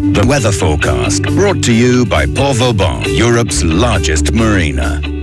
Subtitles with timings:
[0.00, 5.19] The weather forecast brought to you by Port Vauban, Europe's largest marina.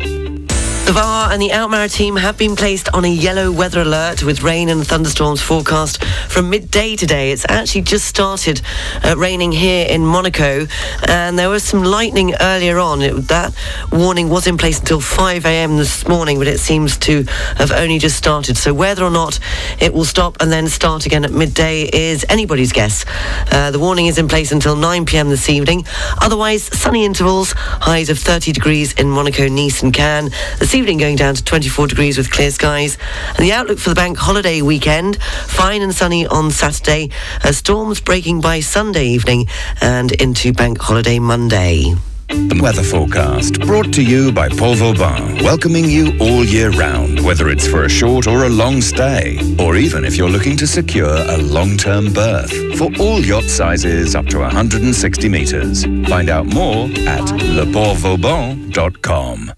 [0.88, 4.70] The VAR and the Alpes-Maritimes have been placed on a yellow weather alert with rain
[4.70, 7.32] and thunderstorms forecast from midday today.
[7.34, 8.62] It's actually just started
[9.04, 10.66] uh, raining here in Monaco,
[11.06, 13.02] and there was some lightning earlier on.
[13.02, 13.54] It, that
[13.92, 15.76] warning was in place until 5 a.m.
[15.76, 17.24] this morning, but it seems to
[17.58, 18.56] have only just started.
[18.56, 19.42] So whether or not
[19.82, 23.04] it will stop and then start again at midday is anybody's guess.
[23.52, 25.28] Uh, the warning is in place until 9 p.m.
[25.28, 25.86] this evening.
[26.22, 30.32] Otherwise, sunny intervals, highs of 30 degrees in Monaco, Nice, and Cannes.
[30.78, 33.00] Evening going down to 24 degrees with clear skies.
[33.30, 37.10] And the outlook for the bank holiday weekend, fine and sunny on Saturday,
[37.52, 39.48] storms breaking by Sunday evening
[39.82, 41.96] and into bank holiday Monday.
[42.28, 47.50] The weather forecast brought to you by Port Vauban, welcoming you all year round, whether
[47.50, 51.08] it's for a short or a long stay, or even if you're looking to secure
[51.08, 52.52] a long-term berth.
[52.78, 55.86] For all yacht sizes up to 160 metres.
[56.08, 59.54] Find out more at leportvauban.com.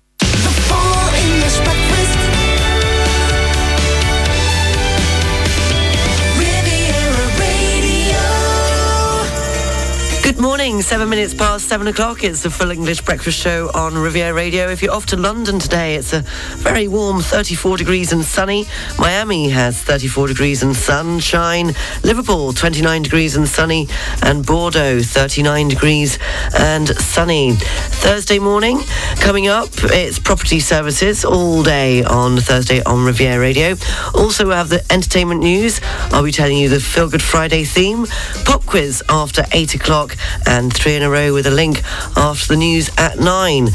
[10.80, 12.24] morning, seven minutes past seven o'clock.
[12.24, 14.70] It's the full English breakfast show on Riviera Radio.
[14.70, 16.22] If you're off to London today, it's a
[16.56, 18.66] very warm 34 degrees and sunny.
[18.98, 21.74] Miami has 34 degrees and sunshine.
[22.04, 23.90] Liverpool, 29 degrees and sunny.
[24.24, 26.18] And Bordeaux, 39 degrees
[26.58, 27.54] and sunny.
[28.00, 28.80] Thursday morning,
[29.20, 33.76] coming up, it's property services all day on Thursday on Riviera Radio.
[34.14, 35.82] Also, we have the entertainment news.
[36.12, 38.06] I'll be telling you the Feel Good Friday theme.
[38.46, 41.82] Pop quiz after eight o'clock and three in a row with a link
[42.16, 43.70] after the news at nine.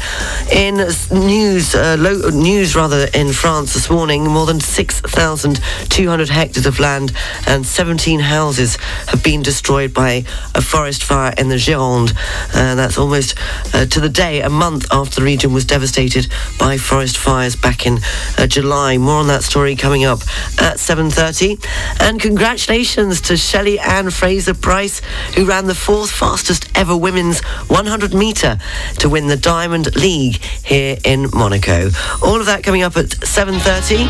[0.51, 0.75] In
[1.11, 7.11] news, uh, lo- news rather in France this morning, more than 6,200 hectares of land
[7.47, 10.23] and 17 houses have been destroyed by
[10.53, 12.15] a forest fire in the Gironde.
[12.53, 13.35] And that's almost
[13.73, 16.27] uh, to the day, a month after the region was devastated
[16.59, 17.99] by forest fires back in
[18.37, 18.97] uh, July.
[18.97, 20.21] More on that story coming up
[20.59, 21.63] at 7.30.
[22.01, 25.01] And congratulations to Shelly-Ann Fraser-Pryce,
[25.35, 28.57] who ran the fourth fastest ever women's 100 metre
[28.99, 31.89] to win the Diamond League here in Monaco.
[32.21, 34.07] All of that coming up at 7.30.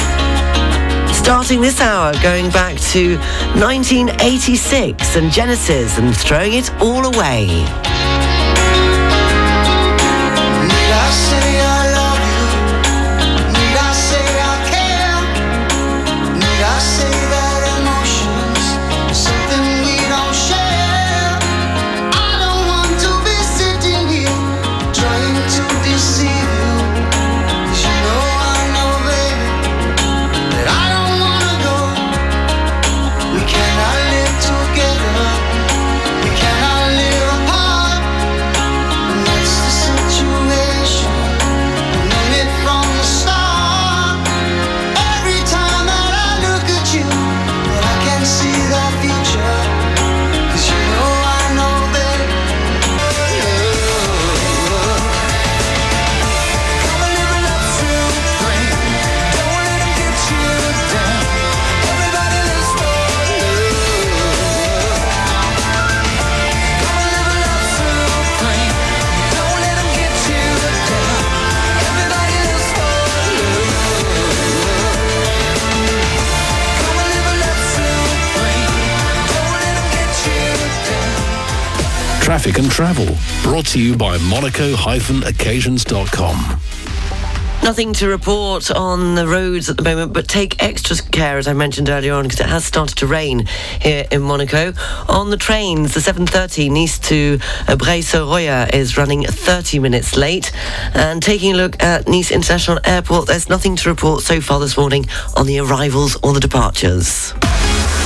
[1.13, 3.17] Starting this hour, going back to
[3.59, 7.65] 1986 and Genesis and throwing it all away.
[82.25, 83.05] Traffic and Travel,
[83.43, 86.59] brought to you by monaco-occasions.com.
[87.61, 91.53] Nothing to report on the roads at the moment, but take extra care, as I
[91.53, 93.45] mentioned earlier on, because it has started to rain
[93.79, 94.73] here in Monaco.
[95.07, 97.37] On the trains, the 7.30 Nice to
[97.67, 100.51] uh, Breil-sur-Roya is running 30 minutes late.
[100.95, 104.77] And taking a look at Nice International Airport, there's nothing to report so far this
[104.77, 105.05] morning
[105.37, 107.35] on the arrivals or the departures.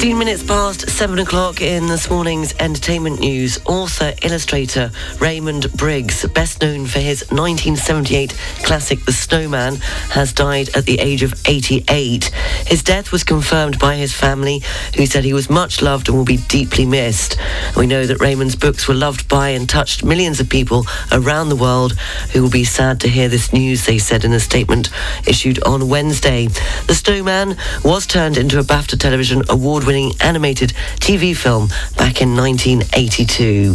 [0.00, 3.58] 16 minutes past 7 o'clock in this morning's entertainment news.
[3.66, 9.76] Author, illustrator Raymond Briggs, best known for his 1978 classic The Snowman,
[10.08, 12.24] has died at the age of 88.
[12.66, 14.62] His death was confirmed by his family,
[14.96, 17.36] who said he was much loved and will be deeply missed.
[17.76, 21.56] We know that Raymond's books were loved by and touched millions of people around the
[21.56, 21.92] world
[22.32, 24.88] who will be sad to hear this news, they said in a statement
[25.26, 26.46] issued on Wednesday.
[26.86, 30.70] The Snowman was turned into a BAFTA television award award-winning animated
[31.00, 33.74] TV film back in 1982.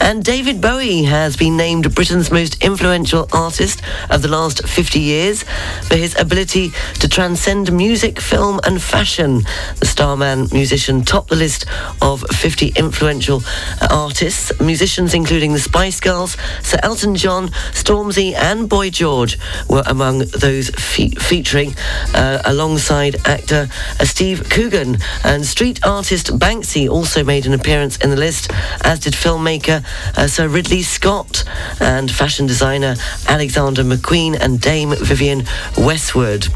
[0.00, 5.42] And David Bowie has been named Britain's most influential artist of the last 50 years
[5.88, 9.42] for his ability to transcend music, film and fashion.
[9.80, 11.66] The Starman musician topped the list
[12.02, 13.42] of 50 influential
[13.90, 14.58] artists.
[14.60, 20.70] Musicians including the Spice Girls, Sir Elton John, Stormzy and Boy George were among those
[20.70, 21.74] fe- featuring
[22.14, 23.68] uh, alongside actor
[23.98, 24.98] uh, Steve Coogan.
[25.26, 28.48] And street artist Banksy also made an appearance in the list,
[28.82, 29.84] as did filmmaker
[30.16, 31.42] uh, Sir Ridley Scott
[31.80, 32.94] and fashion designer
[33.26, 35.44] Alexander McQueen and Dame Vivienne
[35.76, 36.46] Westwood.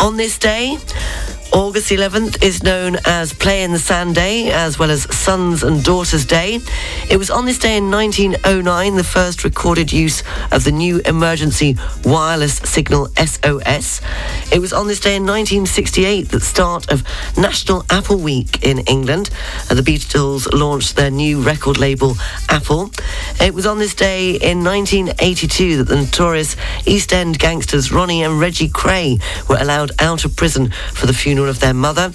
[0.00, 0.78] On this day,
[1.52, 5.82] August 11th is known as Play in the Sand Day, as well as Sons and
[5.82, 6.60] Daughters Day.
[7.10, 11.76] It was on this day in 1909 the first recorded use of the new emergency
[12.04, 14.00] wireless signal SOS.
[14.52, 17.02] It was on this day in 1968 the start of
[17.36, 19.30] National Apple Week in England.
[19.68, 22.14] The Beatles launched their new record label,
[22.48, 22.90] Apple.
[23.40, 26.54] It was on this day in 1982 that the notorious
[26.86, 31.39] East End gangsters Ronnie and Reggie Kray were allowed out of prison for the funeral
[31.40, 32.12] funeral of their mother.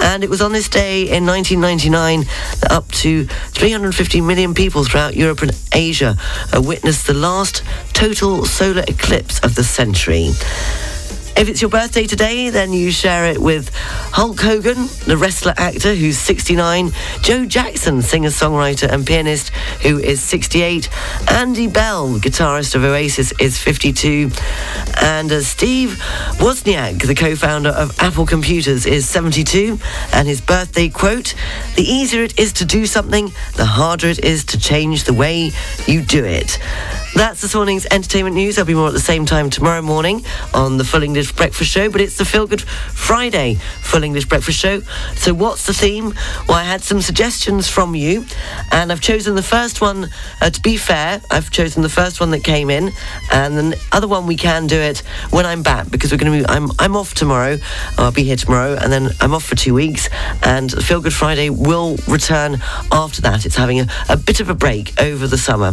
[0.00, 2.24] And it was on this day in 1999
[2.60, 6.16] that up to 350 million people throughout Europe and Asia
[6.54, 10.30] witnessed the last total solar eclipse of the century.
[11.36, 15.94] If it's your birthday today, then you share it with Hulk Hogan, the wrestler actor
[15.94, 19.50] who's 69, Joe Jackson, singer songwriter and pianist
[19.82, 20.88] who is 68,
[21.30, 24.30] Andy Bell, guitarist of Oasis, is 52,
[25.02, 26.00] and uh, Steve
[26.38, 29.78] Wozniak, the co founder of Apple Computers, is 72,
[30.14, 31.34] and his birthday quote
[31.76, 35.50] The easier it is to do something, the harder it is to change the way
[35.86, 36.58] you do it.
[37.16, 38.56] That's this morning's entertainment news.
[38.56, 40.22] There'll be more at the same time tomorrow morning
[40.52, 44.58] on the Full English Breakfast Show, but it's the Feel Good Friday Full English Breakfast
[44.58, 44.82] Show.
[45.14, 46.12] So, what's the theme?
[46.46, 48.26] Well, I had some suggestions from you,
[48.70, 50.10] and I've chosen the first one.
[50.42, 52.92] Uh, to be fair, I've chosen the first one that came in,
[53.32, 54.98] and the other one we can do it
[55.30, 56.46] when I'm back because we're going to be.
[56.46, 57.56] I'm I'm off tomorrow.
[57.96, 60.10] I'll be here tomorrow, and then I'm off for two weeks.
[60.42, 62.60] And Feel Good Friday will return
[62.92, 63.46] after that.
[63.46, 65.72] It's having a, a bit of a break over the summer.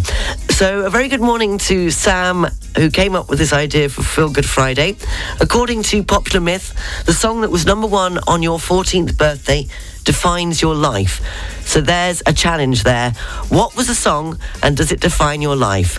[0.50, 2.46] So, a very good morning morning to Sam,
[2.78, 4.96] who came up with this idea for Feel Good Friday.
[5.42, 6.76] According to popular myth,
[7.08, 9.66] the song that was number one on your 14th birthday
[10.04, 11.22] defines your life.
[11.66, 13.14] So there's a challenge there.
[13.50, 15.98] What was the song and does it define your life?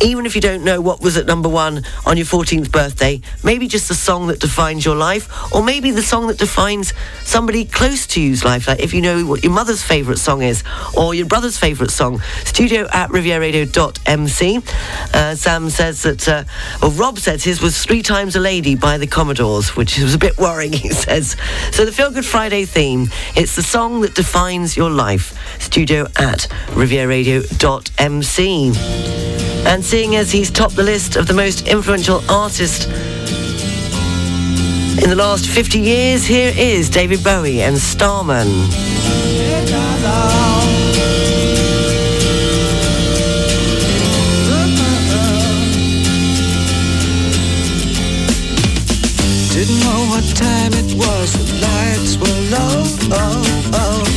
[0.00, 3.66] Even if you don't know what was at number one on your 14th birthday, maybe
[3.66, 6.92] just the song that defines your life, or maybe the song that defines
[7.24, 8.68] somebody close to you's life.
[8.68, 10.62] Like if you know what your mother's favourite song is,
[10.96, 12.20] or your brother's favourite song.
[12.44, 14.62] Studio at rivieradio.mc.
[15.14, 16.44] Uh, Sam says that, uh,
[16.82, 20.18] or Rob says his was Three Times a Lady by the Commodores, which was a
[20.18, 21.36] bit worrying, he says.
[21.72, 25.34] So the Feel Good Friday theme, it's the song that defines your life.
[25.60, 29.28] Studio at rivieradio.mc.
[29.66, 32.84] And seeing as he's topped the list of the most influential artists
[35.02, 38.48] in the last 50 years, here is David Bowie and Starman.
[49.54, 52.84] Didn't know what time it was, the lights were low.
[53.10, 54.07] Oh, oh.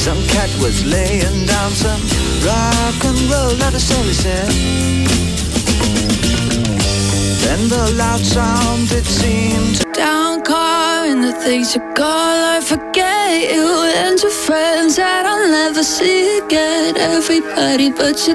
[0.00, 2.00] Some cat was laying down some
[2.42, 4.50] rock and roll, let us say said.
[7.44, 13.19] Then the loud sound it seemed down car and the things you call I forget
[13.30, 16.96] you and friends that I'll never see again.
[16.96, 18.34] Everybody but you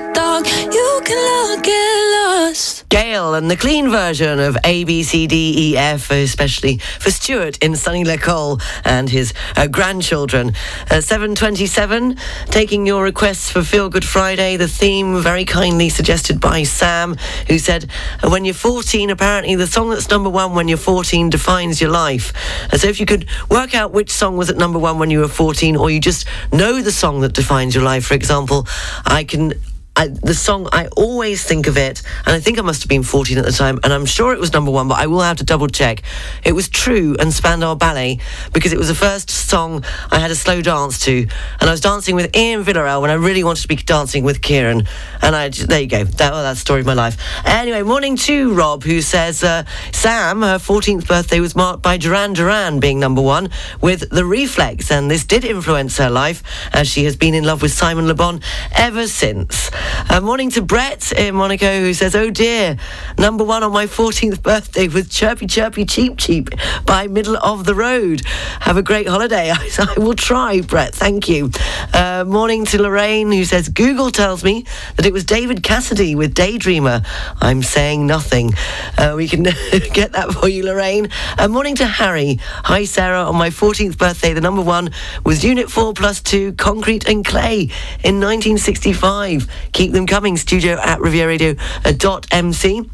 [1.03, 2.87] can all get lost.
[2.89, 7.57] Gail and the clean version of A, B, C, D, E, F, especially for Stuart
[7.57, 10.53] in Sunny Cole and his uh, grandchildren.
[10.89, 14.55] Uh, 727, taking your requests for Feel Good Friday.
[14.55, 17.17] The theme very kindly suggested by Sam,
[17.49, 17.89] who said,
[18.23, 21.91] uh, when you're 14, apparently the song that's number one when you're 14 defines your
[21.91, 22.31] life.
[22.71, 25.19] Uh, so if you could work out which song was at number one when you
[25.19, 28.67] were 14, or you just know the song that defines your life, for example,
[29.05, 29.53] I can
[29.97, 33.03] I, the song, I always think of it, and I think I must have been
[33.03, 35.37] 14 at the time, and I'm sure it was number one, but I will have
[35.37, 36.01] to double check.
[36.43, 38.19] It was True and Spandau Ballet
[38.51, 41.27] because it was the first song I had a slow dance to,
[41.61, 44.41] and I was dancing with Ian Villarreal when I really wanted to be dancing with
[44.41, 44.85] Kieran,
[45.21, 47.17] and I there you go, that oh, that's the story of my life.
[47.45, 52.33] Anyway, morning to Rob, who says uh, Sam, her 14th birthday was marked by Duran
[52.33, 53.49] Duran being number one
[53.79, 57.61] with The Reflex, and this did influence her life as she has been in love
[57.61, 58.41] with Simon Le Bon
[58.73, 59.71] ever since.
[60.09, 62.77] Uh, morning to Brett in Monaco who says, Oh dear,
[63.17, 66.49] number one on my 14th birthday with Chirpy Chirpy Cheep Cheep
[66.85, 68.21] by Middle of the Road.
[68.61, 69.51] Have a great holiday.
[69.55, 70.95] I, I will try, Brett.
[70.95, 71.51] Thank you.
[71.93, 74.65] Uh, morning to Lorraine who says, Google tells me
[74.95, 77.05] that it was David Cassidy with Daydreamer.
[77.41, 78.53] I'm saying nothing.
[78.97, 79.43] Uh, we can
[79.93, 81.09] get that for you, Lorraine.
[81.37, 82.39] Uh, morning to Harry.
[82.41, 83.23] Hi, Sarah.
[83.23, 84.91] On my 14th birthday, the number one
[85.23, 87.69] was Unit 4 plus 2, Concrete and Clay
[88.03, 89.47] in 1965.
[89.75, 92.89] Keep them coming, studio at rivieradio.mc.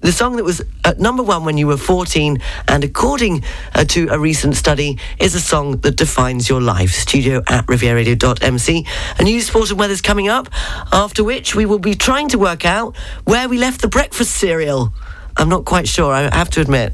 [0.00, 3.42] The song that was at number one when you were 14, and according
[3.74, 6.90] uh, to a recent study, is a song that defines your life.
[6.90, 8.86] Studio at rivieradio.mc.
[9.18, 10.50] A news, sport, and weather's coming up,
[10.92, 14.92] after which we will be trying to work out where we left the breakfast cereal.
[15.38, 16.92] I'm not quite sure, I have to admit.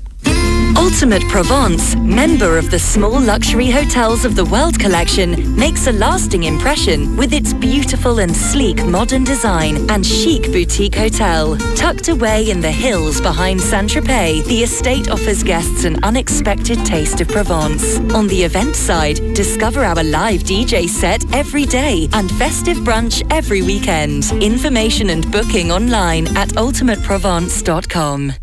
[0.76, 6.44] Ultimate Provence, member of the Small Luxury Hotels of the World collection, makes a lasting
[6.44, 11.56] impression with its beautiful and sleek modern design and chic boutique hotel.
[11.76, 17.28] Tucked away in the hills behind Saint-Tropez, the estate offers guests an unexpected taste of
[17.28, 17.98] Provence.
[18.14, 23.62] On the event side, discover our live DJ set every day and festive brunch every
[23.62, 24.30] weekend.
[24.42, 28.41] Information and booking online at ultimateprovence.com.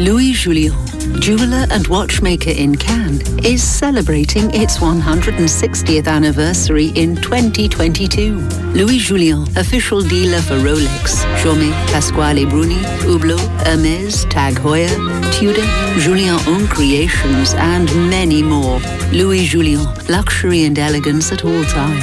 [0.00, 0.72] Louis Julien,
[1.20, 8.38] jeweler and watchmaker in Cannes, is celebrating its 160th anniversary in 2022.
[8.72, 14.88] Louis Julien, official dealer for Rolex, Chaumet, Pasquale Bruni, Hublot, Hermes, Tag Heuer,
[15.34, 15.66] Tudor,
[16.00, 18.80] Julien Own Creations, and many more.
[19.12, 22.00] Louis Julien, luxury and elegance at all time.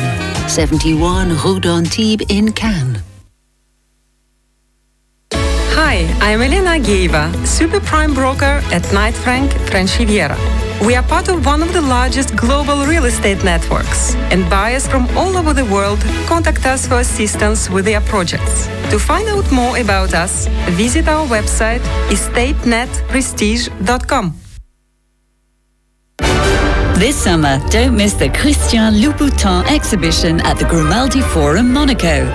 [0.47, 2.96] 71 Rue d'Antibes in Cannes.
[6.19, 10.35] I'm Elena Ageyeva, super prime broker at Knight Frank French Riviera.
[10.85, 15.07] We are part of one of the largest global real estate networks, and buyers from
[15.17, 18.67] all over the world contact us for assistance with their projects.
[18.89, 24.33] To find out more about us, visit our website estatenetprestige.com.
[26.99, 32.25] This summer, don't miss the Christian Louboutin exhibition at the Grimaldi Forum Monaco.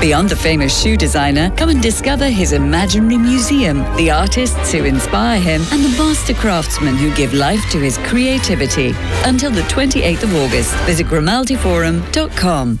[0.00, 5.40] Beyond the famous shoe designer, come and discover his imaginary museum, the artists who inspire
[5.40, 8.94] him, and the master craftsmen who give life to his creativity.
[9.24, 12.80] Until the 28th of August, visit grimaldiforum.com.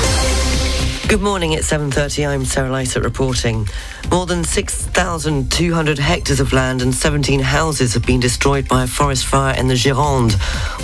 [1.11, 2.25] Good morning, it's 7.30.
[2.25, 3.67] I'm Sarah Lysett reporting.
[4.09, 9.25] More than 6,200 hectares of land and 17 houses have been destroyed by a forest
[9.25, 10.35] fire in the Gironde,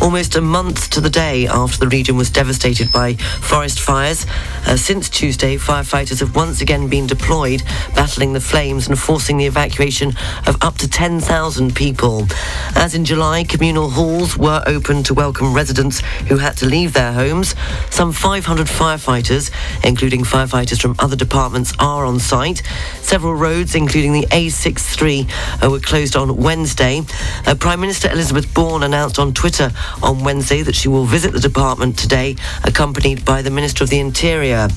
[0.02, 4.26] almost a month to the day after the region was devastated by forest fires.
[4.66, 7.64] Uh, since Tuesday, firefighters have once again been deployed,
[7.96, 10.10] battling the flames and forcing the evacuation
[10.46, 12.28] of up to 10,000 people.
[12.76, 17.14] As in July, communal halls were open to welcome residents who had to leave their
[17.14, 17.56] homes.
[17.90, 19.52] Some 500 firefighters,
[19.86, 22.62] including firefighters from other departments, are on site.
[23.02, 27.02] Several roads, including the A63, uh, were closed on Wednesday.
[27.46, 29.72] Uh, Prime Minister Elizabeth Borne announced on Twitter
[30.02, 34.00] on Wednesday that she will visit the department today, accompanied by the Minister of the
[34.00, 34.68] Interior.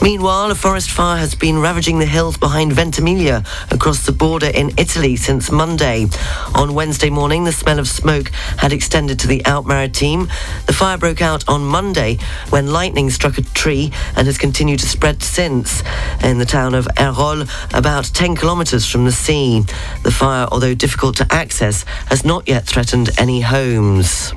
[0.00, 4.70] Meanwhile, a forest fire has been ravaging the hills behind Ventimiglia across the border in
[4.78, 6.06] Italy since Monday.
[6.54, 10.28] On Wednesday morning, the smell of smoke had extended to the Alpes-Maritimes.
[10.66, 12.18] The fire broke out on Monday
[12.50, 15.84] when lightning struck a tree and has continued to spread since
[16.24, 19.62] in the town of Airole, about 10 kilometres from the sea.
[20.02, 24.32] The fire, although difficult to access, has not yet threatened any homes.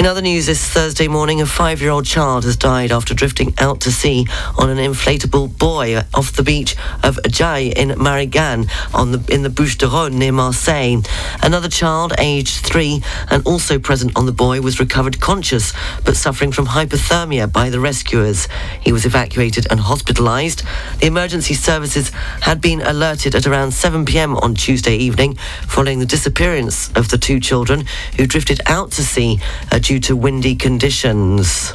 [0.00, 3.92] In other news, this Thursday morning, a five-year-old child has died after drifting out to
[3.92, 4.26] sea
[4.56, 10.14] on an inflatable buoy off the beach of Ajay in Marignane the, in the Bouches-du-Rhône
[10.14, 11.02] near Marseille.
[11.42, 16.50] Another child, aged three and also present on the buoy, was recovered conscious but suffering
[16.50, 18.48] from hypothermia by the rescuers.
[18.80, 20.64] He was evacuated and hospitalised.
[21.00, 22.08] The emergency services
[22.40, 24.34] had been alerted at around 7 p.m.
[24.38, 25.34] on Tuesday evening
[25.68, 27.84] following the disappearance of the two children
[28.16, 29.38] who drifted out to sea
[29.70, 31.74] uh, due to windy conditions.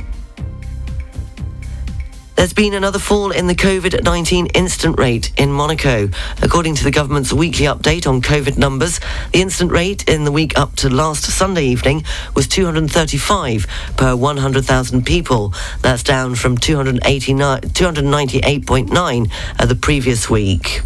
[2.38, 6.08] There's been another fall in the COVID 19 incident rate in Monaco.
[6.42, 9.02] According to the government's weekly update on COVID numbers,
[9.34, 12.06] the incident rate in the week up to last Sunday evening
[12.38, 13.68] was 235
[13.98, 15.54] per 100,000 people.
[15.82, 20.84] That's down from 298.9 at the previous week.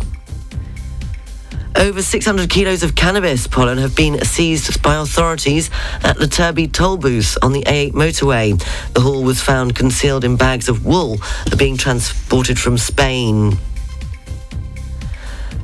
[1.76, 5.70] Over 600 kilos of cannabis pollen have been seized by authorities
[6.04, 8.62] at the Turbie toll booth on the A8 motorway.
[8.94, 11.20] The haul was found concealed in bags of wool
[11.58, 13.58] being transported from Spain.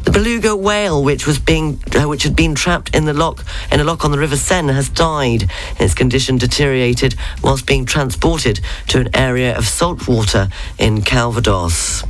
[0.03, 3.79] The beluga whale, which was being, uh, which had been trapped in the lock in
[3.79, 5.49] a lock on the River Seine, has died.
[5.79, 8.59] Its condition deteriorated whilst being transported
[8.89, 12.03] to an area of salt water in Calvados.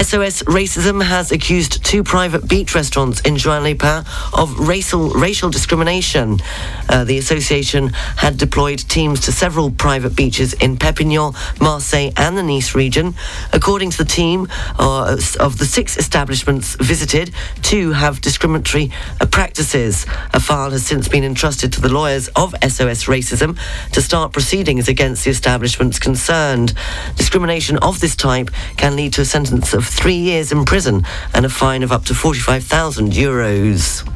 [0.00, 4.04] SOS Racism has accused two private beach restaurants in Juan-les-Pins
[4.36, 6.40] of racial, racial discrimination.
[6.88, 12.42] Uh, the association had deployed teams to several private beaches in Perpignan, Marseille and the
[12.42, 13.14] Nice region.
[13.52, 14.48] According to the team,
[14.80, 17.32] uh, of the six establishments visited,
[17.62, 20.06] two have discriminatory uh, practices.
[20.32, 23.56] A file has since been entrusted to the lawyers of SOS Racism
[23.92, 26.74] to start proceedings against the establishments concerned.
[27.14, 31.46] Discrimination of this type can lead to a sentence of three years in prison and
[31.46, 34.13] a fine of up to 45,000 euros.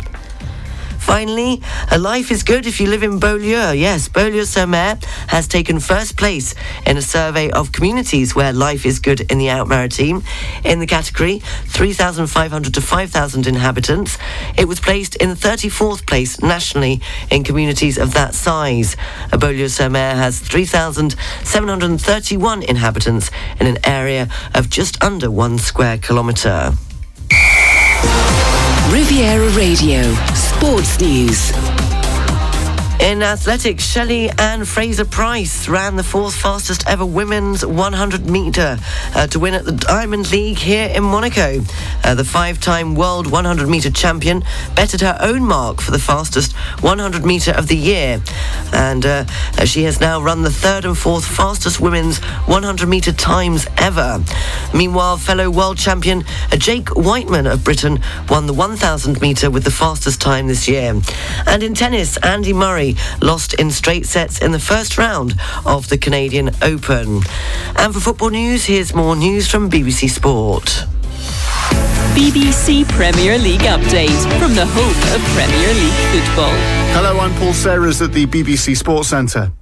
[1.08, 1.60] Finally,
[1.90, 3.72] a life is good if you live in Beaulieu.
[3.72, 4.98] Yes, Beaulieu-sur-Mer
[5.28, 9.48] has taken first place in a survey of communities where life is good in the
[9.48, 10.22] Alpes-Maritimes.
[10.64, 14.18] In the category 3,500 to 5,000 inhabitants,
[14.58, 17.00] it was placed in 34th place nationally
[17.30, 18.94] in communities of that size.
[19.30, 26.74] Beaulieu-sur-Mer has 3,731 inhabitants in an area of just under one square kilometre.
[28.90, 30.00] Riviera Radio,
[30.34, 31.97] Sports News.
[33.00, 38.76] In athletics, Shelley Ann Fraser Price ran the fourth fastest ever women's 100 metre
[39.14, 41.60] uh, to win at the Diamond League here in Monaco.
[42.02, 44.42] Uh, the five time world 100 metre champion
[44.74, 46.52] bettered her own mark for the fastest
[46.82, 48.20] 100 metre of the year.
[48.72, 49.24] And uh,
[49.64, 54.22] she has now run the third and fourth fastest women's 100 metre times ever.
[54.74, 59.70] Meanwhile, fellow world champion uh, Jake Whiteman of Britain won the 1000 metre with the
[59.70, 61.00] fastest time this year.
[61.46, 62.87] And in tennis, Andy Murray
[63.20, 65.34] lost in straight sets in the first round
[65.66, 67.22] of the Canadian Open.
[67.76, 70.84] And for football news, here's more news from BBC Sport.
[72.14, 76.54] BBC Premier League update from the home of Premier League football.
[76.94, 79.52] Hello, I'm Paul Sayres at the BBC Sports Centre.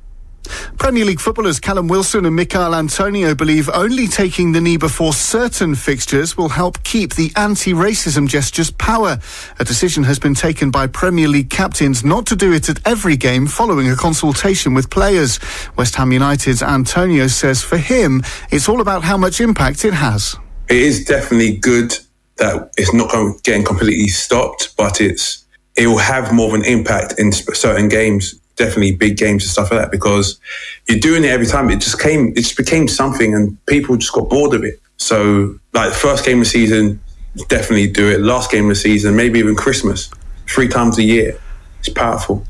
[0.78, 5.74] Premier League footballers Callum Wilson and Michail Antonio believe only taking the knee before certain
[5.74, 9.18] fixtures will help keep the anti-racism gestures power.
[9.58, 13.16] A decision has been taken by Premier League captains not to do it at every
[13.16, 15.38] game following a consultation with players.
[15.76, 20.36] West Ham United's Antonio says for him, it's all about how much impact it has.
[20.68, 21.96] It is definitely good
[22.36, 23.10] that it's not
[23.42, 25.44] getting completely stopped, but it's
[25.76, 29.70] it will have more of an impact in certain games definitely big games and stuff
[29.70, 30.40] like that because
[30.88, 31.70] you're doing it every time.
[31.70, 34.80] It just came, it just became something, and people just got bored of it.
[34.96, 37.00] So, like first game of the season,
[37.48, 38.20] definitely do it.
[38.20, 40.10] Last game of the season, maybe even Christmas,
[40.48, 41.38] three times a year.
[41.80, 42.44] It's powerful.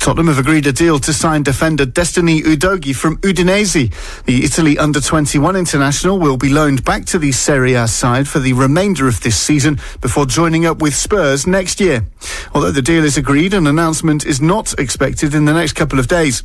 [0.00, 3.92] Tottenham have agreed a deal to sign defender Destiny Udogie from Udinese.
[4.24, 8.52] The Italy under-21 international will be loaned back to the Serie A side for the
[8.52, 12.06] remainder of this season before joining up with Spurs next year.
[12.54, 16.08] Although the deal is agreed, an announcement is not expected in the next couple of
[16.08, 16.42] days.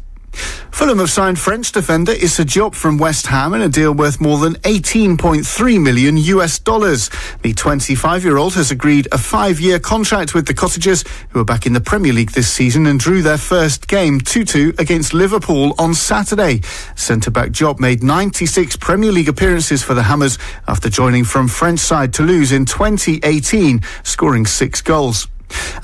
[0.72, 4.40] Fulham have signed French defender Issa Diop from West Ham in a deal worth more
[4.40, 7.10] than 18.3 million US dollars.
[7.42, 11.80] The 25-year-old has agreed a five-year contract with the Cottagers, who are back in the
[11.80, 16.62] Premier League this season and drew their first game 2-2 against Liverpool on Saturday.
[16.96, 22.14] Centre-back Diop made 96 Premier League appearances for the Hammers after joining from French side
[22.14, 25.28] Toulouse in 2018, scoring six goals.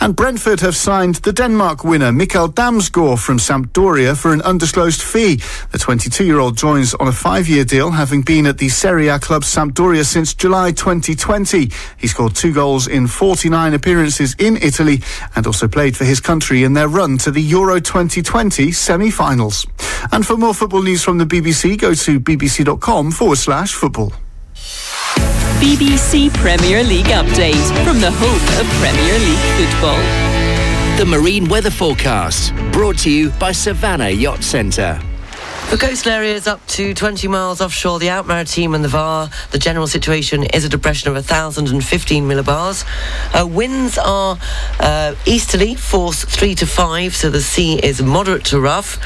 [0.01, 5.35] And Brentford have signed the Denmark winner, Mikkel Damsgaard from Sampdoria for an undisclosed fee.
[5.71, 10.05] The 22-year-old joins on a five-year deal, having been at the Serie A club Sampdoria
[10.05, 11.69] since July 2020.
[11.97, 15.01] He scored two goals in 49 appearances in Italy
[15.35, 19.65] and also played for his country in their run to the Euro 2020 semi-finals.
[20.11, 24.13] And for more football news from the BBC, go to bbc.com forward slash football.
[25.59, 29.99] BBC Premier League update from the home of Premier League football.
[30.97, 35.01] The marine weather forecast brought to you by Savannah Yacht Centre.
[35.69, 39.85] For coastal areas up to 20 miles offshore, the Alpes-Maritimes and the VAR, the general
[39.85, 42.83] situation is a depression of 1,015 millibars.
[43.39, 44.39] Uh, winds are
[44.79, 48.97] uh, easterly, force 3 to 5, so the sea is moderate to rough,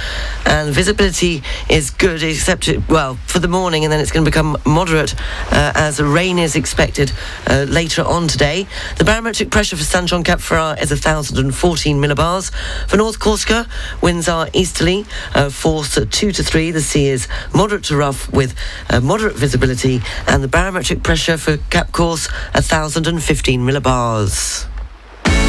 [0.45, 4.56] and visibility is good, except, well, for the morning, and then it's going to become
[4.65, 5.15] moderate
[5.52, 7.12] uh, as rain is expected
[7.47, 8.67] uh, later on today.
[8.99, 12.54] The barometric pressure for Saint-Jean-Cap-Ferrat is 1,014 millibars.
[12.88, 13.67] For North Corsica,
[14.02, 18.54] winds are easterly, uh, force 2 to 3 the sea is moderate to rough with
[18.92, 24.68] uh, moderate visibility, and the barometric pressure for Cap Corse 1,015 millibars.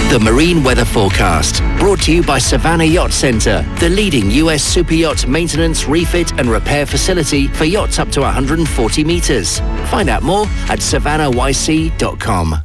[0.09, 4.95] The Marine Weather Forecast, brought to you by Savannah Yacht Centre, the leading US super
[4.95, 9.61] yacht maintenance, refit and repair facility for yachts up to 140 metres.
[9.90, 12.62] Find out more at savannahyc.com.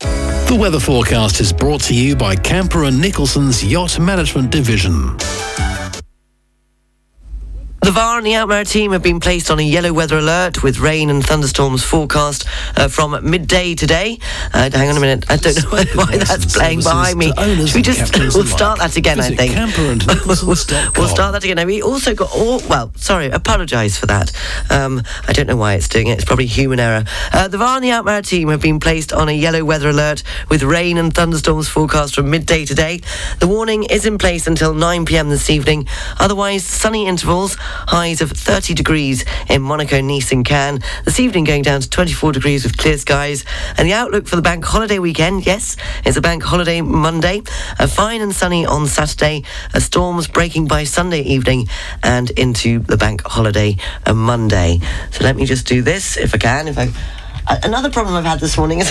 [0.00, 5.18] The weather forecast is brought to you by Camper and Nicholson's Yacht Management Division.
[7.84, 11.10] The VAR and the Alpes-Maritimes have been placed on a yellow weather alert with rain
[11.10, 12.46] and thunderstorms forecast
[12.78, 14.18] uh, from midday today.
[14.54, 17.30] Uh, hang on a minute, I don't know why that's playing behind me.
[17.66, 19.20] Should we just we'll start that again?
[19.20, 19.52] I think
[20.26, 21.66] we'll start that again.
[21.66, 22.90] We also got all well.
[22.96, 24.32] Sorry, apologise for that.
[24.70, 26.14] Um, I don't know why it's doing it.
[26.14, 27.04] It's probably human error.
[27.34, 30.62] Uh, the VAR and the Alpes-Maritimes have been placed on a yellow weather alert with
[30.62, 33.02] rain and thunderstorms forecast from midday today.
[33.40, 35.28] The warning is in place until 9 p.m.
[35.28, 35.86] this evening.
[36.18, 40.82] Otherwise, sunny intervals highs of 30 degrees in Monaco, Nice and Cannes.
[41.04, 43.44] This evening going down to 24 degrees with clear skies.
[43.76, 47.42] And the outlook for the bank holiday weekend, yes, it's a bank holiday Monday.
[47.78, 49.42] A fine and sunny on Saturday.
[49.74, 51.68] A storms breaking by Sunday evening
[52.02, 54.80] and into the bank holiday on Monday.
[55.10, 56.68] So let me just do this if I can.
[56.68, 56.88] If I
[57.46, 58.90] Another problem I've had this morning is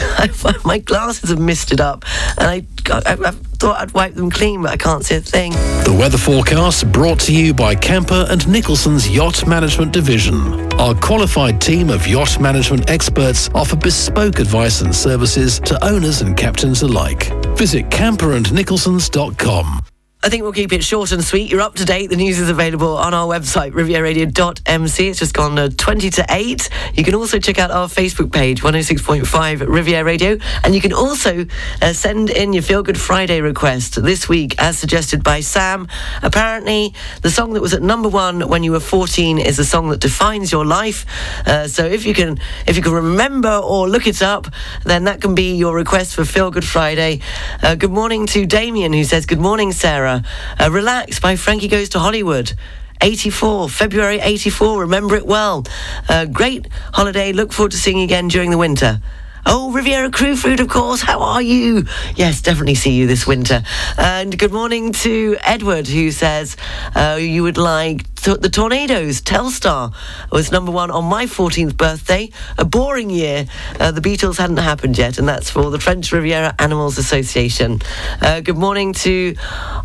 [0.66, 2.06] my glasses have misted up,
[2.38, 5.52] and I, I, I, thought I'd wipe them clean, but I can't see a thing.
[5.84, 10.72] The weather forecast brought to you by Camper and Nicholson's Yacht Management Division.
[10.74, 16.36] Our qualified team of yacht management experts offer bespoke advice and services to owners and
[16.36, 17.32] captains alike.
[17.58, 19.93] Visit camperandnicholsons.com.
[20.26, 21.52] I think we'll keep it short and sweet.
[21.52, 22.10] You're up to date.
[22.10, 25.08] The news is available on our website, rivieradio.mc.
[25.10, 26.70] It's just gone uh, 20 to 8.
[26.94, 30.38] You can also check out our Facebook page, 106.5 Riviera Radio.
[30.64, 31.46] And you can also
[31.82, 35.90] uh, send in your Feel Good Friday request this week, as suggested by Sam.
[36.22, 39.90] Apparently, the song that was at number one when you were 14 is a song
[39.90, 41.06] that defines your life.
[41.46, 44.48] Uh, so if you can, if you can remember or look it up,
[44.86, 47.20] then that can be your request for Feel Good Friday.
[47.62, 50.13] Uh, good morning to Damien, who says, Good morning, Sarah.
[50.60, 52.54] Uh, Relax by Frankie Goes to Hollywood.
[53.02, 55.66] 84, February 84, remember it well.
[56.08, 59.02] Uh, great holiday, look forward to seeing you again during the winter.
[59.46, 61.02] Oh, Riviera Crew Food, of course.
[61.02, 61.86] How are you?
[62.16, 63.62] Yes, definitely see you this winter.
[63.98, 66.56] And good morning to Edward, who says
[66.96, 69.22] uh, you would like th- the Tornadoes.
[69.22, 69.94] Telstar
[70.32, 72.30] was number one on my 14th birthday.
[72.58, 73.46] A boring year.
[73.80, 77.82] Uh, the Beatles hadn't happened yet, and that's for the French Riviera Animals Association.
[78.22, 79.36] Uh, good morning to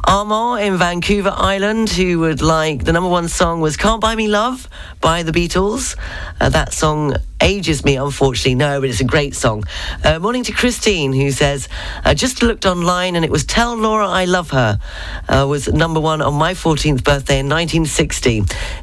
[0.05, 4.29] Armand in Vancouver Island, who would like the number one song was Can't Buy Me
[4.29, 4.68] Love
[5.01, 5.96] by the Beatles.
[6.40, 8.55] Uh, that song ages me, unfortunately.
[8.55, 9.64] No, but it's a great song.
[10.05, 11.68] Uh, morning to Christine, who says,
[12.05, 14.81] uh, just looked online and it was Tell Laura I Love Her,
[15.29, 18.27] uh, was number one on my 14th birthday in 1960.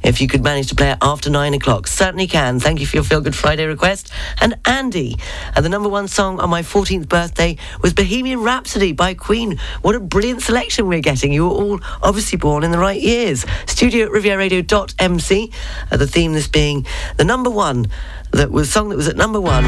[0.01, 2.60] If you could manage to play it after nine o'clock, certainly can.
[2.60, 4.12] Thank you for your Feel Good Friday request.
[4.41, 5.17] And Andy,
[5.55, 9.60] uh, the number one song on my 14th birthday was Bohemian Rhapsody by Queen.
[9.84, 11.31] What a brilliant selection we're getting.
[11.31, 13.45] You were all obviously born in the right years.
[13.67, 15.51] Studio at rivieradio.mc.
[15.91, 16.86] Uh, the theme this being
[17.17, 17.88] the number one
[18.31, 19.65] that was song that was at number one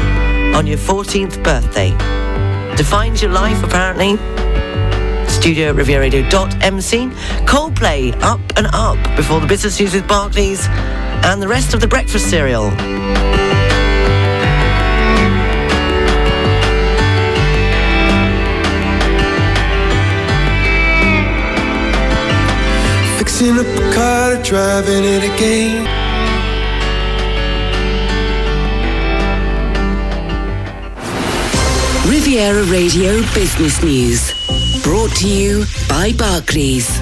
[0.56, 1.90] on your 14th birthday.
[2.76, 4.67] Defines your life, apparently.
[5.38, 7.08] Studio at rivieradio.mc.
[7.46, 11.86] Coldplay, Up and Up, before the business news with Barclays, and the rest of the
[11.86, 12.70] breakfast cereal.
[23.18, 25.86] Fixing up a car, driving it again.
[32.10, 34.57] Riviera Radio Business News.
[34.82, 37.00] Brought to you by Barclays.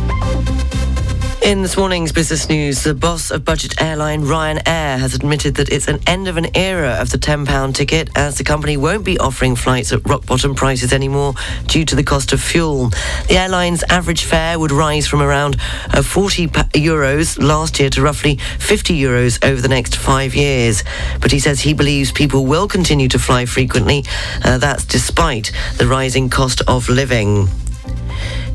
[1.43, 5.87] In this morning's business news, the boss of budget airline Ryanair has admitted that it's
[5.87, 9.55] an end of an era of the £10 ticket as the company won't be offering
[9.55, 11.35] flights at rock bottom prices anymore
[11.67, 12.89] due to the cost of fuel.
[13.29, 15.57] The airline's average fare would rise from around
[15.95, 20.83] uh, 40 euros last year to roughly 50 euros over the next five years.
[21.21, 24.05] But he says he believes people will continue to fly frequently.
[24.45, 27.49] Uh, that's despite the rising cost of living.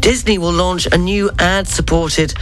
[0.02, 2.34] Disney will launch a new ad-supported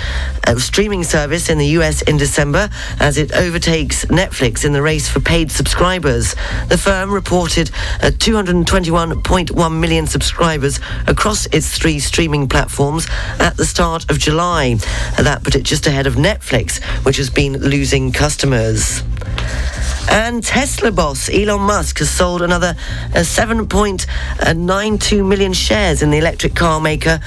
[0.48, 2.70] uh, streaming service in the US in December
[3.00, 6.36] as it overtakes Netflix in the race for paid subscribers.
[6.70, 7.70] The firm reported
[8.02, 13.08] uh, 221.1 million subscribers across its three streaming platforms
[13.40, 14.78] at the start of July.
[15.18, 19.04] Uh, that put it just ahead of Netflix, which has been losing customers.
[20.10, 22.76] And Tesla boss Elon Musk has sold another
[23.14, 27.20] uh, 7.92 million shares in the electric car maker,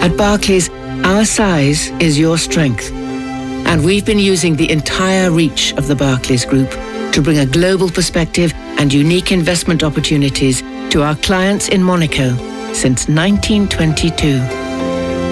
[0.03, 0.69] At Barclays,
[1.03, 2.93] our size is your strength.
[2.93, 6.69] And we've been using the entire reach of the Barclays Group
[7.13, 12.37] to bring a global perspective and unique investment opportunities to our clients in Monaco
[12.75, 14.41] since 1922.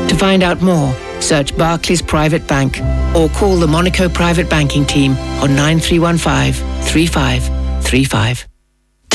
[0.09, 2.81] To find out more, search Barclays Private Bank
[3.15, 8.56] or call the Monaco Private Banking Team on 9315 3535.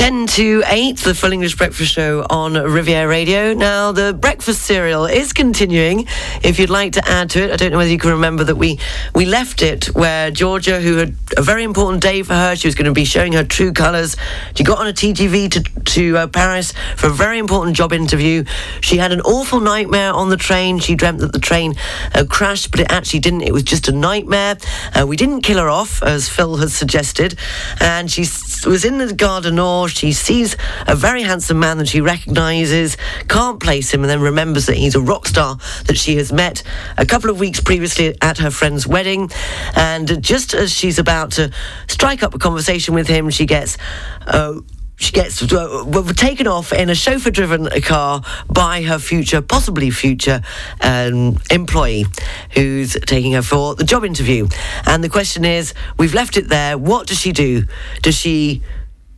[0.01, 3.53] 10 to 8, the Full English Breakfast Show on Riviera Radio.
[3.53, 6.07] Now, the breakfast cereal is continuing.
[6.41, 8.55] If you'd like to add to it, I don't know whether you can remember that
[8.55, 8.79] we,
[9.13, 12.73] we left it where Georgia, who had a very important day for her, she was
[12.73, 14.17] going to be showing her true colours.
[14.55, 18.43] She got on a TGV to, to uh, Paris for a very important job interview.
[18.81, 20.79] She had an awful nightmare on the train.
[20.79, 21.75] She dreamt that the train
[22.15, 23.43] uh, crashed, but it actually didn't.
[23.43, 24.57] It was just a nightmare.
[24.99, 27.37] Uh, we didn't kill her off, as Phil has suggested.
[27.79, 28.21] And she
[28.67, 30.55] was in the Gare du Nord she sees
[30.87, 34.95] a very handsome man that she recognises, can't place him, and then remembers that he's
[34.95, 36.63] a rock star that she has met
[36.97, 39.29] a couple of weeks previously at her friend's wedding.
[39.75, 41.51] And just as she's about to
[41.87, 43.77] strike up a conversation with him, she gets.
[44.25, 44.61] Uh,
[44.97, 48.21] she gets uh, taken off in a chauffeur-driven car
[48.53, 50.41] by her future, possibly future
[50.79, 52.05] um, employee,
[52.51, 54.47] who's taking her for the job interview.
[54.85, 56.77] And the question is, we've left it there.
[56.77, 57.63] What does she do?
[58.03, 58.61] Does she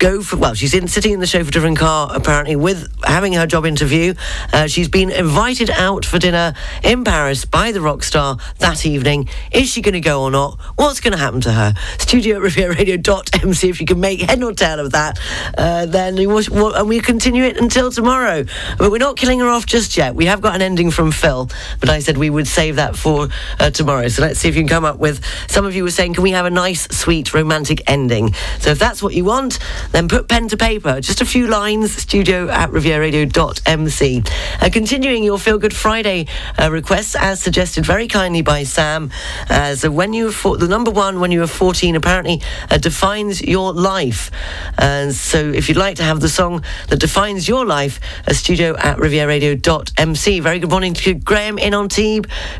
[0.03, 3.47] go for well she's in sitting in the chauffeur driven car apparently with having her
[3.47, 4.13] job interview.
[4.51, 9.29] Uh, she's been invited out for dinner in paris by the rock star that evening.
[9.53, 10.59] Is she going to go or not?
[10.75, 11.73] What's going to happen to her?
[11.99, 15.17] Studio at rivieradio.mc if you can make head or tail of that
[15.57, 18.43] uh, then we, will, and we continue it until tomorrow.
[18.77, 20.15] But we're not killing her off just yet.
[20.15, 23.29] We have got an ending from phil but i said we would save that for
[23.57, 24.09] uh, tomorrow.
[24.09, 26.23] So let's see if you can come up with some of you were saying can
[26.23, 28.33] we have a nice sweet romantic ending?
[28.59, 29.59] So if that's what you want
[29.93, 30.99] then put pen to paper.
[30.99, 34.23] Just a few lines, studio at rivieradio.mc.
[34.62, 36.27] Uh, continuing your Feel Good Friday
[36.60, 39.10] uh, requests, as suggested very kindly by Sam,
[39.49, 42.77] as uh, when you were for- the number one when you were 14 apparently uh,
[42.77, 44.29] defines your life.
[44.77, 48.75] And so if you'd like to have the song that defines your life, a studio
[48.75, 50.39] at rivieradio.mc.
[50.41, 51.88] Very good morning to Graham in on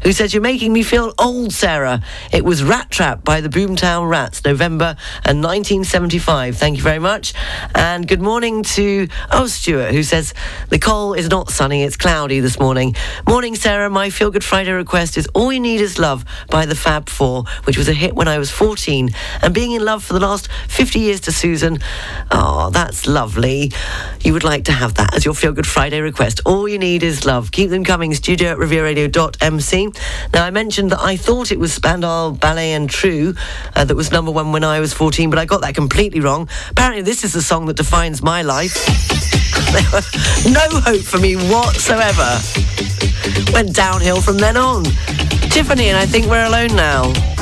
[0.04, 2.04] who says, You're making me feel old, Sarah.
[2.32, 6.58] It was Rat Trap by the Boomtown Rats, November 1975.
[6.58, 7.13] Thank you very much.
[7.14, 7.34] Much.
[7.76, 10.34] And good morning to, oh, Stuart, who says,
[10.70, 12.96] the coal is not sunny, it's cloudy this morning.
[13.28, 13.88] Morning, Sarah.
[13.88, 17.44] My Feel Good Friday request is All You Need Is Love by the Fab Four,
[17.66, 19.12] which was a hit when I was 14.
[19.44, 21.78] And being in love for the last 50 years to Susan,
[22.32, 23.72] oh, that's lovely.
[24.22, 26.42] You would like to have that as your Feel Good Friday request.
[26.48, 27.52] All You Need Is Love.
[27.52, 28.16] Keep them coming.
[28.16, 29.94] Studio at rivieradio.mc.
[30.34, 33.36] Now, I mentioned that I thought it was Spandau Ballet and True
[33.76, 36.50] uh, that was number one when I was 14, but I got that completely wrong.
[36.72, 38.76] Apparently, this is the song that defines my life.
[40.46, 42.40] no hope for me whatsoever.
[43.52, 44.84] Went downhill from then on.
[45.50, 47.33] Tiffany, and I think we're alone now.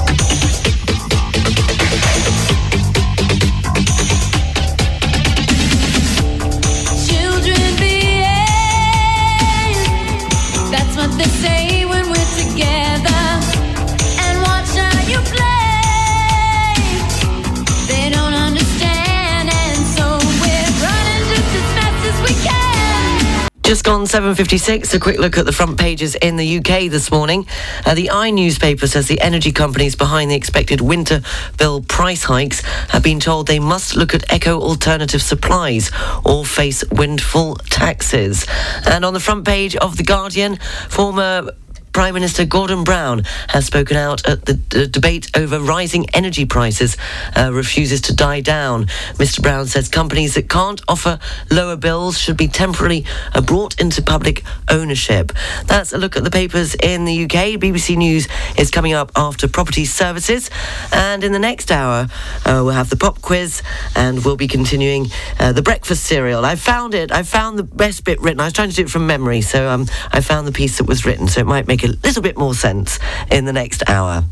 [23.72, 27.48] Just gone 7.56, a quick look at the front pages in the UK this morning.
[27.86, 31.22] Uh, the I newspaper says the energy companies behind the expected winter
[31.58, 35.90] bill price hikes have been told they must look at eco-alternative supplies
[36.26, 38.46] or face windfall taxes.
[38.86, 41.52] And on the front page of The Guardian, former
[41.94, 46.96] Prime Minister Gordon Brown has spoken out at the d- debate over rising energy prices,
[47.36, 48.86] uh, refuses to die down.
[49.16, 49.42] Mr.
[49.42, 54.44] Brown says companies that can't offer lower bills should be temporarily uh, brought into public
[54.70, 55.34] ownership.
[55.66, 57.60] That's a look at the papers in the UK.
[57.60, 58.28] BBC News
[58.58, 60.50] is coming up after Property Services.
[60.94, 62.08] And in the next hour,
[62.46, 63.64] uh, we'll have the pop quiz
[63.98, 65.08] and we'll be continuing
[65.40, 66.46] uh, the breakfast cereal.
[66.46, 67.12] I found it.
[67.12, 68.40] I found the best bit written.
[68.40, 70.86] I was trying to do it from memory, so um, I found the piece that
[70.86, 74.24] was written, so it might make a little bit more sense in the next hour.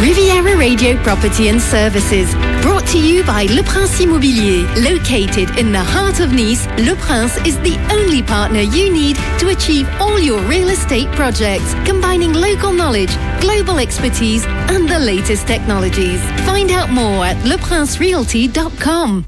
[0.00, 4.64] Riviera Radio Property and Services, brought to you by Le Prince Immobilier.
[4.84, 9.48] Located in the heart of Nice, Le Prince is the only partner you need to
[9.48, 16.22] achieve all your real estate projects, combining local knowledge, global expertise, and the latest technologies.
[16.46, 19.26] Find out more at leprincerealty.com.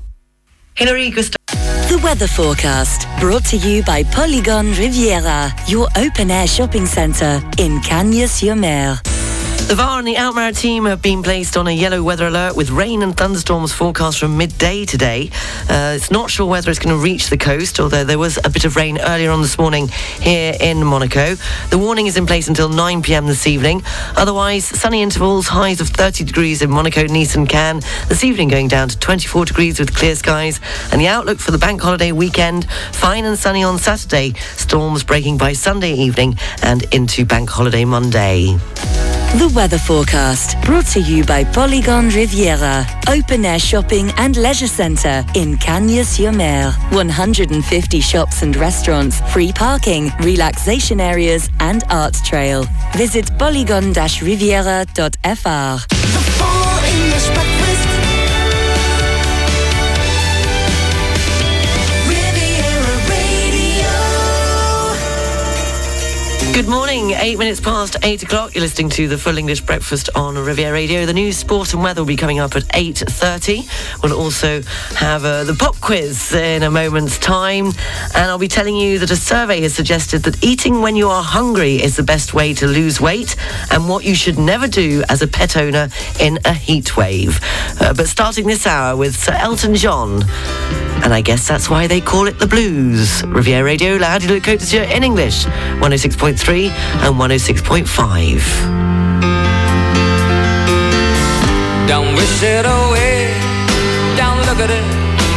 [0.76, 1.59] Hilary Gustav.
[1.90, 7.81] The weather forecast brought to you by Polygon Riviera, your open air shopping centre in
[7.81, 9.09] Cagnes-sur-Mer.
[9.68, 13.02] The VAR and the Alpes-Maritimes have been placed on a yellow weather alert with rain
[13.02, 15.30] and thunderstorms forecast from midday today.
[15.68, 18.50] Uh, it's not sure whether it's going to reach the coast, although there was a
[18.50, 19.86] bit of rain earlier on this morning
[20.20, 21.36] here in Monaco.
[21.68, 23.82] The warning is in place until 9 pm this evening.
[24.16, 27.84] Otherwise, sunny intervals, highs of 30 degrees in Monaco, Nice, and Cannes.
[28.08, 30.60] This evening going down to 24 degrees with clear skies.
[30.90, 35.38] And the outlook for the bank holiday weekend fine and sunny on Saturday, storms breaking
[35.38, 38.58] by Sunday evening and into bank holiday Monday.
[39.38, 45.24] The weather forecast brought to you by Polygon Riviera, open air shopping and leisure centre
[45.36, 46.72] in Cagnes-sur-Mer.
[46.90, 52.66] 150 shops and restaurants, free parking, relaxation areas, and art trail.
[52.96, 56.29] Visit polygon-riviera.fr.
[66.52, 68.54] Good morning, eight minutes past eight o'clock.
[68.54, 71.06] You're listening to the Full English Breakfast on Riviera Radio.
[71.06, 74.02] The news, sport and weather will be coming up at 8.30.
[74.02, 74.60] We'll also
[74.96, 77.66] have uh, the pop quiz in a moment's time.
[78.14, 81.22] And I'll be telling you that a survey has suggested that eating when you are
[81.22, 83.36] hungry is the best way to lose weight
[83.70, 87.40] and what you should never do as a pet owner in a heat wave.
[87.80, 90.24] Uh, but starting this hour with Sir Elton John.
[91.02, 93.24] And I guess that's why they call it the blues.
[93.24, 97.87] Riviera Radio, La Radio Côte d'Azur in English, 106.3 Oh and 106.5.
[101.87, 103.35] Don't wish it away.
[104.16, 104.85] Don't look at it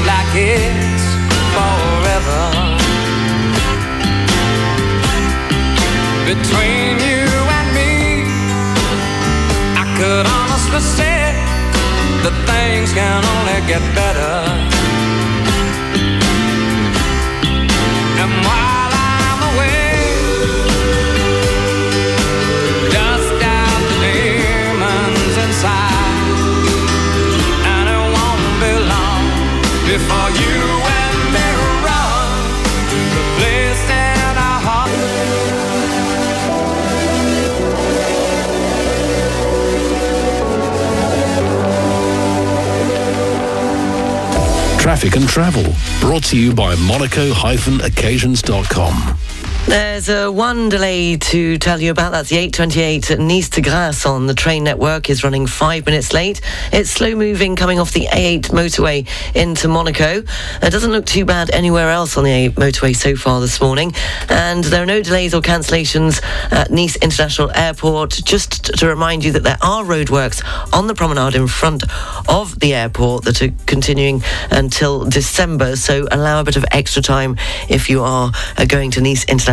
[0.08, 1.06] like it's
[1.54, 2.44] forever.
[6.26, 8.24] Between you and me,
[9.76, 11.36] I could honestly say
[12.24, 14.36] that things can only get better.
[18.22, 18.63] And while
[45.04, 45.66] Traffic and travel,
[46.00, 49.33] brought to you by Monaco-occasions.com.
[49.66, 52.12] There's uh, one delay to tell you about.
[52.12, 56.12] That's the 828 at Nice to Grasse on the train network is running five minutes
[56.14, 56.42] late.
[56.74, 60.22] It's slow moving coming off the A8 motorway into Monaco.
[60.62, 63.94] It doesn't look too bad anywhere else on the A8 motorway so far this morning.
[64.28, 66.22] And there are no delays or cancellations
[66.52, 68.12] at Nice International Airport.
[68.26, 71.84] Just to remind you that there are roadworks on the promenade in front
[72.28, 75.78] of the airport that are continuing until December.
[75.78, 77.38] So allow a bit of extra time
[77.70, 79.53] if you are uh, going to Nice International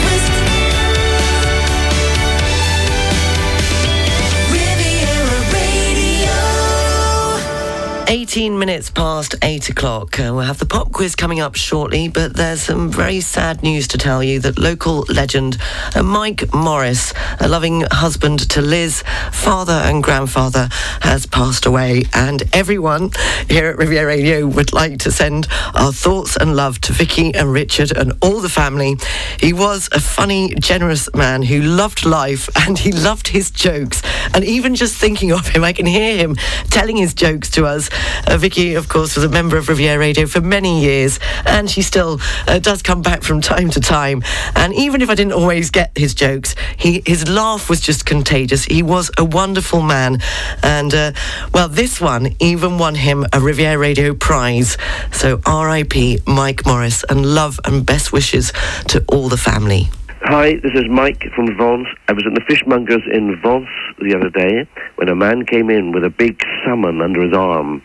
[8.31, 10.17] 18 minutes past 8 o'clock.
[10.17, 13.89] Uh, we'll have the pop quiz coming up shortly, but there's some very sad news
[13.89, 15.57] to tell you that local legend
[15.93, 19.03] uh, Mike Morris, a loving husband to Liz,
[19.33, 20.69] father and grandfather,
[21.01, 22.05] has passed away.
[22.13, 23.11] And everyone
[23.49, 27.51] here at Riviera Radio would like to send our thoughts and love to Vicky and
[27.51, 28.95] Richard and all the family.
[29.41, 34.01] He was a funny, generous man who loved life and he loved his jokes.
[34.33, 36.35] And even just thinking of him, I can hear him
[36.69, 37.89] telling his jokes to us.
[38.27, 41.81] Uh, Vicky, of course, was a member of Riviera Radio for many years, and she
[41.81, 44.23] still uh, does come back from time to time.
[44.55, 48.65] And even if I didn't always get his jokes, he, his laugh was just contagious.
[48.65, 50.19] He was a wonderful man.
[50.63, 51.11] And, uh,
[51.53, 54.77] well, this one even won him a Riviera Radio prize.
[55.11, 58.51] So RIP Mike Morris, and love and best wishes
[58.87, 59.89] to all the family.
[60.23, 61.87] Hi, this is Mike from Vence.
[62.07, 63.67] I was at the fishmongers in Vence
[63.99, 67.81] the other day when a man came in with a big salmon under his arm.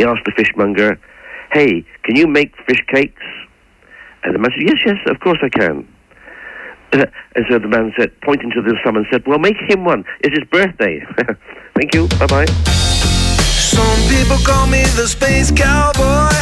[0.00, 0.98] He asked the fishmonger,
[1.52, 3.20] Hey, can you make fish cakes?
[4.24, 5.86] And the man said, Yes, yes, of course I can.
[6.94, 7.04] Uh,
[7.36, 10.06] and so the man said, pointing to the salmon, said, Well, make him one.
[10.20, 11.04] It's his birthday.
[11.76, 12.08] Thank you.
[12.18, 12.46] Bye bye.
[12.46, 16.32] Some people call me the space cowboy.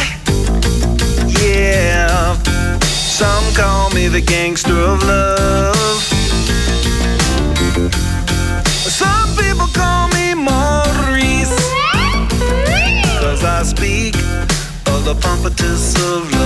[1.43, 2.35] Yeah.
[2.79, 6.01] Some call me the gangster of love.
[8.87, 9.18] Some
[13.59, 14.15] I speak.
[14.87, 16.38] Of the pompatus of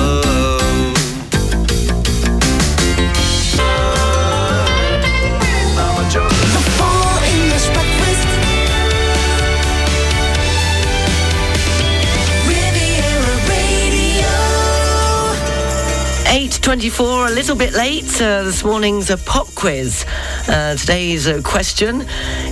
[16.64, 18.22] 8.24, a little bit late.
[18.22, 20.06] Uh, this morning's a pop quiz.
[20.48, 22.06] Uh, today's uh, question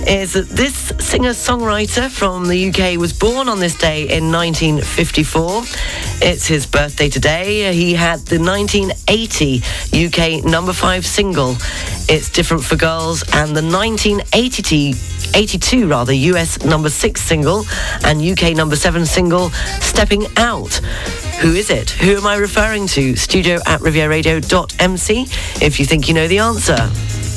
[0.06, 5.62] is that this singer-songwriter from the UK was born on this day in 1954.
[6.20, 7.72] It's his birthday today.
[7.72, 9.62] He had the 1980
[10.06, 11.56] UK number five single,
[12.06, 14.92] It's Different for Girls, and the 1982
[15.34, 17.64] 82 rather US number 6 single
[18.04, 19.50] and UK number 7 single
[19.80, 20.74] Stepping Out.
[21.40, 21.90] Who is it?
[21.90, 23.16] Who am I referring to?
[23.16, 25.26] Studio at rivieradio.mc
[25.64, 27.31] if you think you know the answer.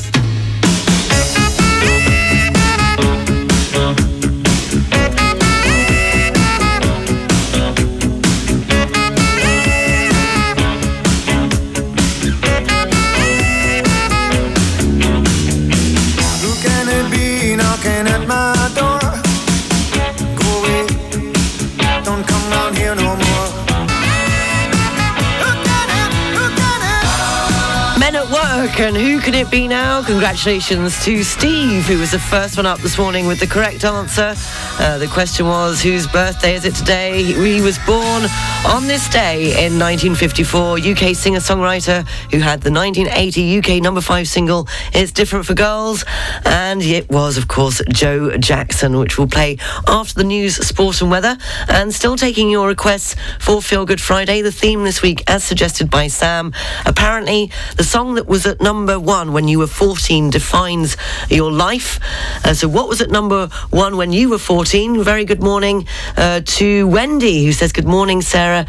[28.80, 30.04] And who can it be now?
[30.04, 34.34] Congratulations to Steve, who was the first one up this morning with the correct answer.
[34.80, 37.24] Uh, the question was, whose birthday is it today?
[37.24, 38.24] He was born
[38.66, 40.80] on this day in 1954.
[40.80, 46.04] UK singer-songwriter who had the 1980 UK number five single, It's Different for Girls.
[46.44, 49.58] And it was, of course, Joe Jackson, which will play
[49.88, 51.38] after the news, sport and weather.
[51.70, 54.42] And still taking your requests for Feel Good Friday.
[54.42, 56.52] The theme this week, as suggested by Sam,
[56.86, 60.98] apparently the song that was at number one when you were 14 defines
[61.30, 62.00] your life.
[62.44, 65.04] Uh, so what was at number one when you were 14?
[65.04, 65.88] Very good morning
[66.18, 68.66] uh, to Wendy, who says, Good morning, Sarah.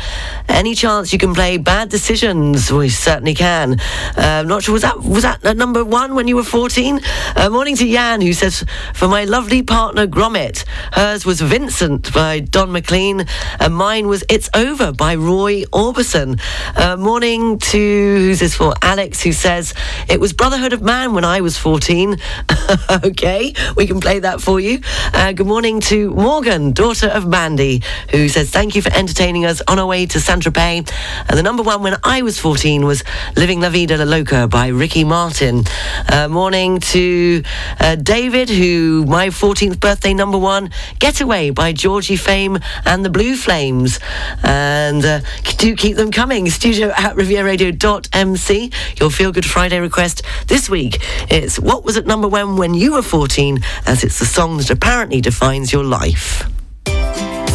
[0.48, 2.70] Any chance you can play Bad Decisions?
[2.70, 3.80] We certainly can.
[4.16, 7.00] Uh, not sure, was that, was that at number one when you were 14?
[7.34, 10.64] Uh, morning to Jan, who says, For my lovely partner, Gromit.
[10.92, 13.24] Hers was Vincent by Don McLean,
[13.58, 16.38] and mine was It's Over by Roy Orbison.
[16.76, 18.74] Uh, morning to, who's this for?
[18.82, 19.74] Alex, who says, says,
[20.08, 22.16] It was Brotherhood of Man when I was 14.
[23.04, 24.80] okay, we can play that for you.
[25.12, 29.62] Uh, good morning to Morgan, daughter of Mandy, who says, Thank you for entertaining us
[29.68, 30.92] on our way to Saint Tropez.
[31.28, 33.04] And the number one when I was 14 was
[33.36, 35.64] Living La Vida Loca by Ricky Martin.
[36.08, 37.42] Uh, morning to
[37.80, 43.36] uh, David, who my 14th birthday number one, Getaway by Georgie Fame and the Blue
[43.36, 43.98] Flames.
[44.42, 45.20] And uh,
[45.58, 46.48] do keep them coming.
[46.50, 48.72] Studio at rivieradio.mc.
[49.00, 50.98] Your Feel Good Friday request this week.
[51.30, 54.70] It's What Was It Number One When You Were 14, as it's the song that
[54.70, 56.55] apparently defines your life.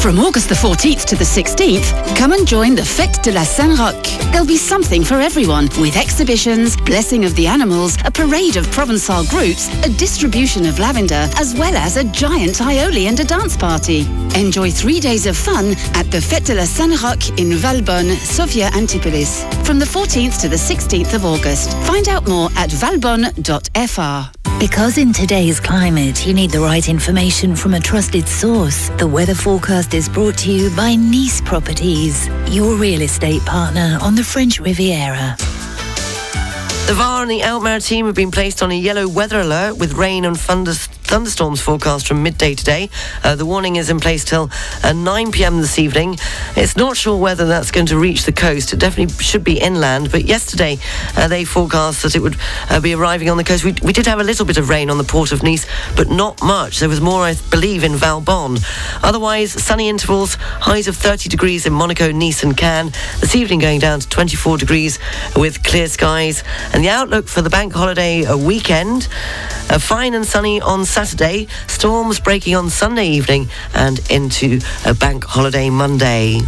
[0.02, 4.04] From August the 14th to the 16th, come and join the Fête de la Saint-Roch.
[4.32, 9.30] There'll be something for everyone, with exhibitions, blessing of the animals, a parade of Provençal
[9.30, 14.08] groups, a distribution of lavender, as well as a giant aioli and a dance party.
[14.34, 19.44] Enjoy three days of fun at the Fête de la Saint-Roch in Valbonne, Sophia Antipolis,
[19.64, 21.78] from the 14th to the 16th of August.
[21.86, 24.41] Find out more at valbonne.fr.
[24.60, 28.90] Because in today's climate, you need the right information from a trusted source.
[28.98, 34.16] The weather forecast is brought to you by Nice Properties, your real estate partner on
[34.16, 35.36] the French Riviera.
[36.92, 40.26] The VAR and the Alpes-Maritimes have been placed on a yellow weather alert with rain
[40.26, 40.74] and thunder
[41.12, 42.90] thunderstorms forecast from midday today.
[43.22, 44.50] Uh, the warning is in place till
[44.82, 45.58] uh, 9 p.m.
[45.58, 46.18] this evening.
[46.56, 48.72] It's not sure whether that's going to reach the coast.
[48.72, 50.10] It definitely should be inland.
[50.10, 50.78] But yesterday
[51.18, 52.38] uh, they forecast that it would
[52.70, 53.66] uh, be arriving on the coast.
[53.66, 55.66] We, we, did have a little bit of rain on the port of Nice,
[55.98, 56.80] but not much.
[56.80, 58.60] There was more, I believe, in Valbonne.
[59.04, 62.94] Otherwise, sunny intervals, highs of 30 degrees in Monaco, Nice, and Cannes.
[63.20, 64.98] This evening going down to 24 degrees
[65.36, 66.46] with clear skies.
[66.74, 69.08] And the outlook for the bank holiday weekend,
[69.70, 71.12] a fine and sunny on Saturday.
[71.12, 76.40] Saturday, storms breaking on Sunday evening and into a bank holiday Monday.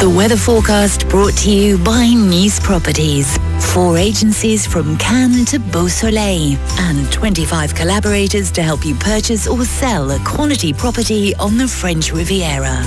[0.00, 3.38] The weather forecast brought to you by Nice Properties.
[3.72, 10.10] Four agencies from Cannes to Beausoleil and 25 collaborators to help you purchase or sell
[10.10, 12.82] a quality property on the French Riviera.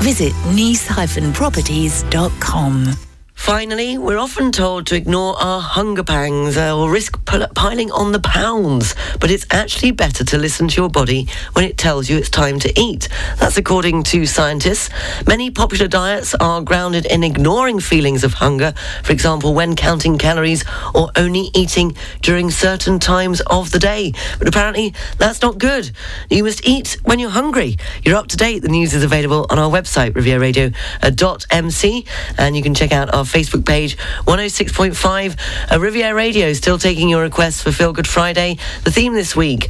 [0.00, 3.05] Visit nice-properties.com.
[3.36, 7.24] Finally, we're often told to ignore our hunger pangs uh, or risk
[7.54, 11.78] piling on the pounds, but it's actually better to listen to your body when it
[11.78, 13.08] tells you it's time to eat.
[13.38, 14.90] That's according to scientists.
[15.28, 18.74] Many popular diets are grounded in ignoring feelings of hunger,
[19.04, 24.12] for example, when counting calories or only eating during certain times of the day.
[24.38, 25.92] But apparently, that's not good.
[26.30, 27.76] You must eat when you're hungry.
[28.02, 28.62] You're up to date.
[28.62, 32.06] The news is available on our website, rivieradio.mc,
[32.38, 33.96] and you can check out our Facebook page,
[34.26, 38.58] 106.5 uh, Riviera Radio, still taking your requests for Feel Good Friday.
[38.84, 39.68] The theme this week,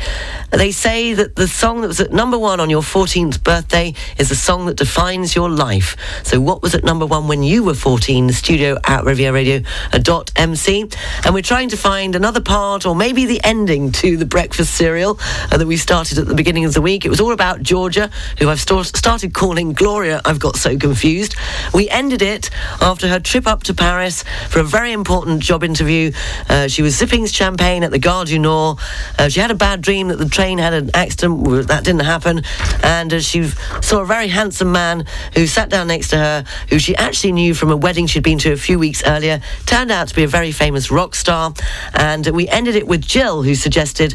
[0.51, 4.29] they say that the song that was at number one on your 14th birthday is
[4.29, 5.97] the song that defines your life.
[6.23, 8.27] So what was at number one when you were 14?
[8.27, 9.63] The studio at Riviera Radio
[10.03, 10.89] dot MC.
[11.25, 15.19] And we're trying to find another part or maybe the ending to the breakfast cereal
[15.51, 17.05] uh, that we started at the beginning of the week.
[17.05, 20.21] It was all about Georgia, who I've st- started calling Gloria.
[20.25, 21.35] I've got so confused.
[21.75, 22.51] We ended it
[22.81, 26.11] after her up to Paris for a very important job interview.
[26.49, 28.79] Uh, she was sipping champagne at the Gare du Nord.
[29.19, 31.69] Uh, she had a bad dream that the train had an accident.
[31.69, 32.43] That didn't happen.
[32.83, 33.45] And uh, she
[33.81, 37.55] saw a very handsome man who sat down next to her, who she actually knew
[37.55, 39.41] from a wedding she'd been to a few weeks earlier.
[39.65, 41.55] Turned out to be a very famous rock star.
[41.95, 44.15] And we ended it with Jill, who suggested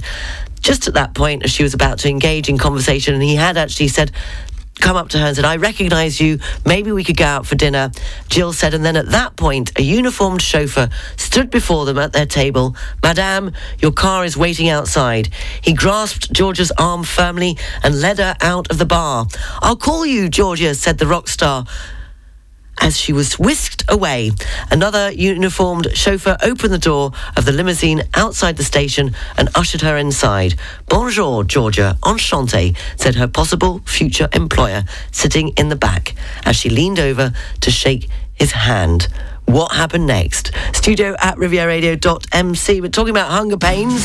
[0.59, 3.57] just at that point, as she was about to engage in conversation, and he had
[3.57, 4.11] actually said,
[4.81, 6.39] come up to her and said, I recognise you.
[6.65, 7.91] Maybe we could go out for dinner.
[8.29, 12.25] Jill said, and then at that point, a uniformed chauffeur stood before them at their
[12.25, 12.75] table.
[13.03, 15.29] Madame, your car is waiting outside.
[15.61, 19.27] He grasped Georgia's arm firmly and led her out of the bar.
[19.61, 21.65] I'll call you, Georgia, said the rock star
[22.81, 24.31] as she was whisked away.
[24.69, 29.95] Another uniformed chauffeur opened the door of the limousine outside the station and ushered her
[29.95, 30.55] inside.
[30.89, 36.99] Bonjour, Georgia, enchanté, said her possible future employer, sitting in the back, as she leaned
[36.99, 39.07] over to shake his hand.
[39.45, 40.51] What happened next?
[40.73, 42.81] Studio at rivieradio.mc.
[42.81, 44.01] We're talking about hunger pains.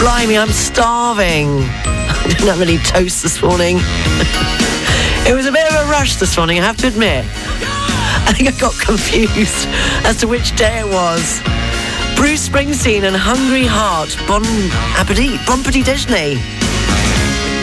[0.00, 1.48] Blimey, I'm starving.
[1.62, 3.78] I didn't have any toast this morning.
[5.26, 7.24] It was a bit rush this morning, I have to admit.
[7.26, 9.66] I think I got confused
[10.06, 11.40] as to which day it was.
[12.14, 14.44] Bruce Springsteen and Hungry Heart, Bon
[14.96, 16.38] Appetit, Bon Petit Déjeuner.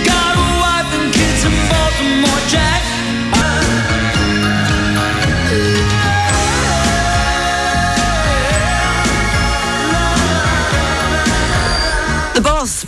[0.04, 2.87] Got a wife and kids in Baltimore, Jack.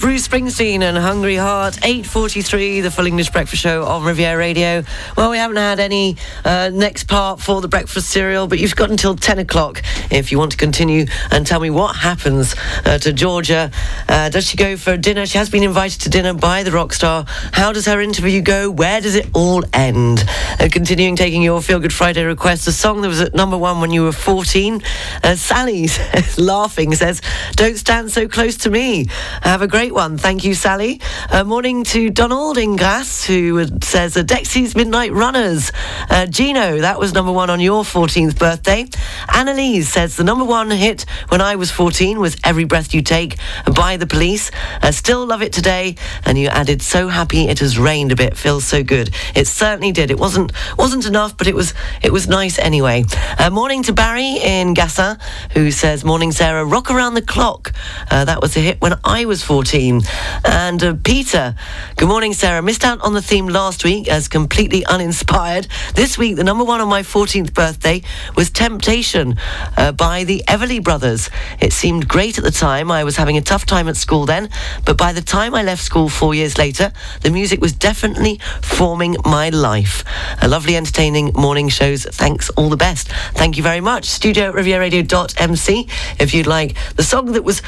[0.10, 1.76] Bruce Springsteen and Hungry Heart.
[1.84, 4.84] 8.43, the Full English Breakfast Show on Riviera Radio.
[5.16, 8.90] Well, we haven't had any uh, next part for the breakfast cereal, but you've got
[8.90, 12.56] until 10 o'clock if you want to continue and tell me what happens
[12.86, 13.70] uh, to Georgia.
[14.08, 15.28] Uh, does she go for dinner?
[15.28, 17.26] She has been invited to dinner by the rock star.
[17.52, 18.72] How does her interview go?
[18.72, 20.26] Where does it all end?
[20.60, 23.80] Uh, continuing taking your Feel Good Friday requests, a song that was at number one
[23.80, 24.82] when you were 14.
[25.24, 25.88] Uh, Sally
[26.40, 29.06] laughing says, Don't stand so close to me.
[29.44, 29.99] Have a great one.
[30.00, 31.02] Thank you, Sally.
[31.30, 35.74] Uh, morning to Donald in Grasse, who says, uh, Dexy's Midnight Runners.
[36.10, 38.88] Uh, Geno, that was number one on your 14th birthday.
[39.28, 43.40] Annalise says, The number one hit when I was 14 was Every Breath You Take
[43.76, 44.52] by the police.
[44.82, 45.98] I still love it today.
[46.24, 48.38] And you added, So happy it has rained a bit.
[48.38, 49.14] Feels so good.
[49.36, 50.12] It certainly did.
[50.12, 53.04] It wasn't wasn't enough, but it was it was nice anyway.
[53.38, 55.20] Uh, morning to Barry in Gassa,
[55.52, 56.64] who says, Morning, Sarah.
[56.64, 57.74] Rock around the clock.
[58.10, 59.89] Uh, that was a hit when I was 14.
[60.46, 61.56] And uh, Peter,
[61.98, 62.62] good morning, Sarah.
[62.62, 65.68] Missed out on the theme last week as completely uninspired.
[65.96, 68.04] This week, the number one on my 14th birthday
[68.36, 69.36] was Temptation
[69.78, 71.30] uh, by the Everly Brothers.
[71.60, 72.92] It seemed great at the time.
[72.92, 74.50] I was having a tough time at school then,
[74.86, 79.18] but by the time I left school four years later, the music was definitely forming
[79.26, 80.04] my life.
[80.42, 82.04] A lovely, entertaining morning shows.
[82.04, 83.08] Thanks, all the best.
[83.34, 84.06] Thank you very much.
[84.06, 85.88] Studio at rivieradio.mc
[86.20, 87.62] if you'd like the song that was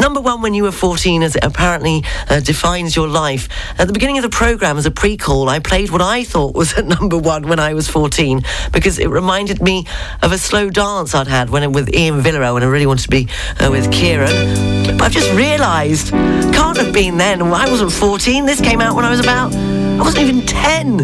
[0.00, 3.48] number one when you were 14 as it apparently uh, defines your life.
[3.78, 6.72] At the beginning of the programme, as a pre-call, I played what I thought was
[6.78, 8.42] at number one when I was 14
[8.72, 9.86] because it reminded me
[10.22, 13.10] of a slow dance I'd had when with Ian Villero and I really wanted to
[13.10, 13.28] be
[13.60, 14.96] uh, with Kieran.
[14.96, 17.42] But I've just realised, can't have been then.
[17.42, 18.46] I wasn't 14.
[18.46, 20.96] This came out when I was about, I wasn't even 10.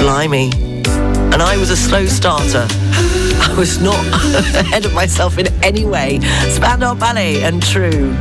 [0.00, 0.52] Blimey.
[1.32, 3.23] And I was a slow starter.
[3.56, 3.94] Was not
[4.56, 6.18] ahead of myself in any way.
[6.50, 8.12] Spandau Ballet and True.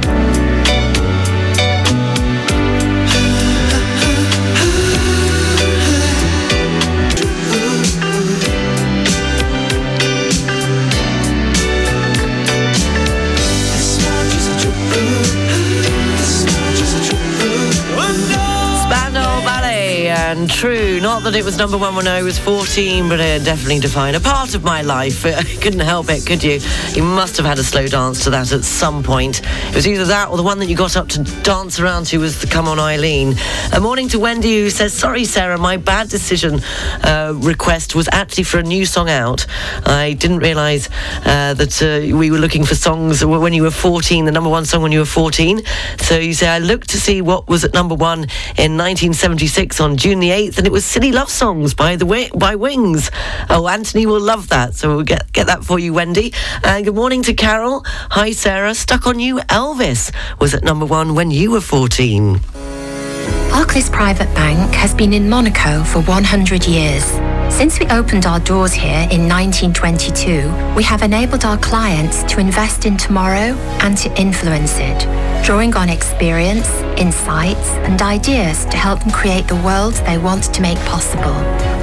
[20.37, 20.99] And True.
[20.99, 24.19] Not that it was number one when I was 14, but it definitely defined a
[24.19, 25.25] part of my life.
[25.25, 26.59] I couldn't help it, could you?
[26.93, 29.41] You must have had a slow dance to that at some point.
[29.43, 32.19] It was either that or the one that you got up to dance around to
[32.19, 33.35] was the Come On Eileen.
[33.73, 36.61] A morning to Wendy who says, Sorry, Sarah, my bad decision
[37.03, 39.45] uh, request was actually for a new song out.
[39.85, 40.89] I didn't realise
[41.25, 44.65] uh, that uh, we were looking for songs when you were 14, the number one
[44.65, 45.61] song when you were 14.
[45.97, 48.19] So you say, I looked to see what was at number one
[48.57, 52.29] in 1976 on June the 8th, and it was Silly Love Songs by the Wi-
[52.33, 53.11] by Wings.
[53.49, 54.73] Oh, Anthony will love that.
[54.73, 56.33] So we'll get, get that for you, Wendy.
[56.63, 57.83] And good morning to Carol.
[58.11, 58.73] Hi, Sarah.
[58.73, 62.39] Stuck on You, Elvis was at number one when you were 14.
[63.49, 67.03] Barclays Private Bank has been in Monaco for 100 years.
[67.53, 72.85] Since we opened our doors here in 1922, we have enabled our clients to invest
[72.85, 73.53] in tomorrow
[73.83, 75.05] and to influence it,
[75.43, 80.61] drawing on experience, insights, and ideas to help them create the world they want to
[80.61, 81.35] make possible.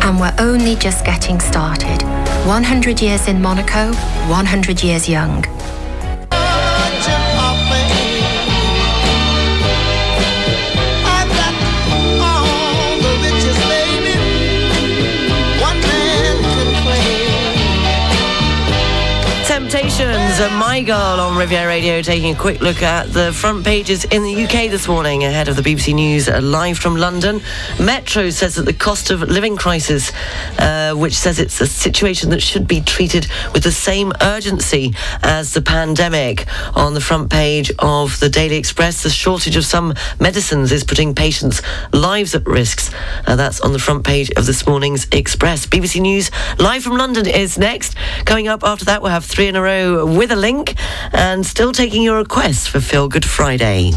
[0.02, 2.02] And we're only just getting started.
[2.46, 5.44] 100 years in Monaco, 100 years young.
[20.02, 24.22] And My Girl on Riviera Radio taking a quick look at the front pages in
[24.22, 27.42] the UK this morning ahead of the BBC News uh, live from London.
[27.78, 30.12] Metro says that the cost of living crisis,
[30.58, 35.52] uh, which says it's a situation that should be treated with the same urgency as
[35.52, 36.46] the pandemic.
[36.74, 41.14] On the front page of the Daily Express, the shortage of some medicines is putting
[41.14, 41.60] patients'
[41.92, 42.94] lives at risk.
[43.26, 45.66] Uh, that's on the front page of this morning's Express.
[45.66, 47.94] BBC News live from London is next.
[48.24, 50.74] Coming up after that, we'll have three in a row with a link
[51.12, 53.92] and still taking your requests for Feel Good Friday.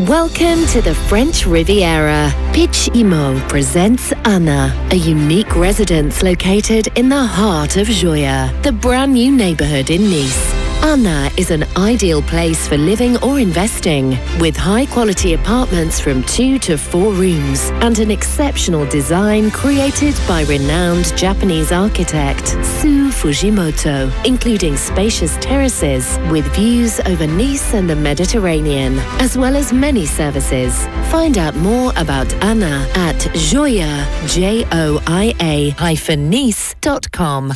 [0.00, 2.32] Welcome to the French Riviera.
[2.52, 9.14] Pitch Immo presents Anna, a unique residence located in the heart of Joia, the brand
[9.14, 10.67] new neighborhood in Nice.
[10.82, 16.58] Anna is an ideal place for living or investing, with high quality apartments from two
[16.60, 24.76] to four rooms and an exceptional design created by renowned Japanese architect Sou Fujimoto, including
[24.76, 30.86] spacious terraces with views over Nice and the Mediterranean, as well as many services.
[31.10, 37.52] Find out more about Anna at Joia, J-O-I-A hyphen Nice.com.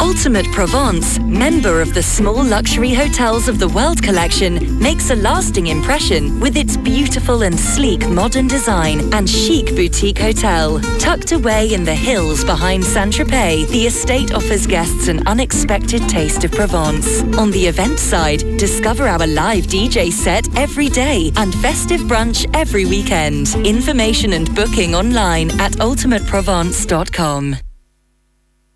[0.00, 5.16] Ultimate Provence, member of the small luxury luxury hotels of the world collection makes a
[5.16, 10.78] lasting impression with its beautiful and sleek modern design and chic boutique hotel.
[11.00, 16.52] Tucked away in the hills behind Saint-Tropez, the estate offers guests an unexpected taste of
[16.52, 17.24] Provence.
[17.36, 22.84] On the event side, discover our live DJ set every day and festive brunch every
[22.84, 23.56] weekend.
[23.66, 27.56] Information and booking online at ultimateprovence.com.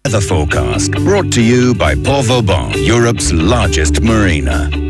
[0.07, 4.86] Weather forecast brought to you by Port Vauban, Europe's largest marina.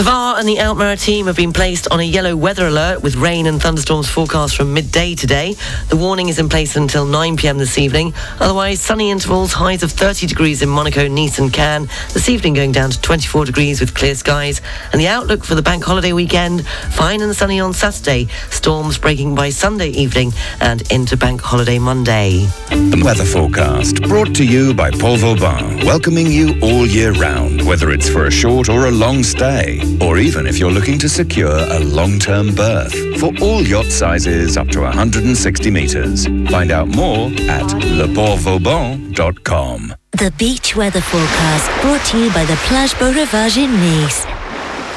[0.00, 3.44] The VAR and the Alpes-Maritimes have been placed on a yellow weather alert with rain
[3.44, 5.56] and thunderstorms forecast from midday today.
[5.90, 8.14] The warning is in place until 9pm this evening.
[8.40, 11.90] Otherwise, sunny intervals, highs of 30 degrees in Monaco, Nice and Cannes.
[12.14, 14.62] This evening going down to 24 degrees with clear skies.
[14.92, 18.28] And the outlook for the bank holiday weekend, fine and sunny on Saturday.
[18.48, 20.32] Storms breaking by Sunday evening
[20.62, 22.46] and into bank holiday Monday.
[22.70, 27.90] The weather forecast brought to you by Port Vauban, welcoming you all year round, whether
[27.90, 31.56] it's for a short or a long stay, or even if you're looking to secure
[31.56, 32.94] a long-term berth.
[33.18, 36.26] For all yacht sizes up to 160 meters.
[36.50, 37.66] Find out more at
[37.98, 39.94] leportvauban.com.
[40.12, 44.26] The beach weather forecast brought to you by the Plage Beau Rivage in Nice.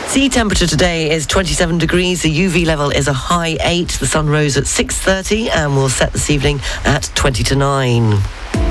[0.08, 2.22] Sea temperature today is 27 degrees.
[2.22, 3.88] The UV level is a high 8.
[4.00, 8.20] The sun rose at 6.30 and will set this evening at 20 to 9.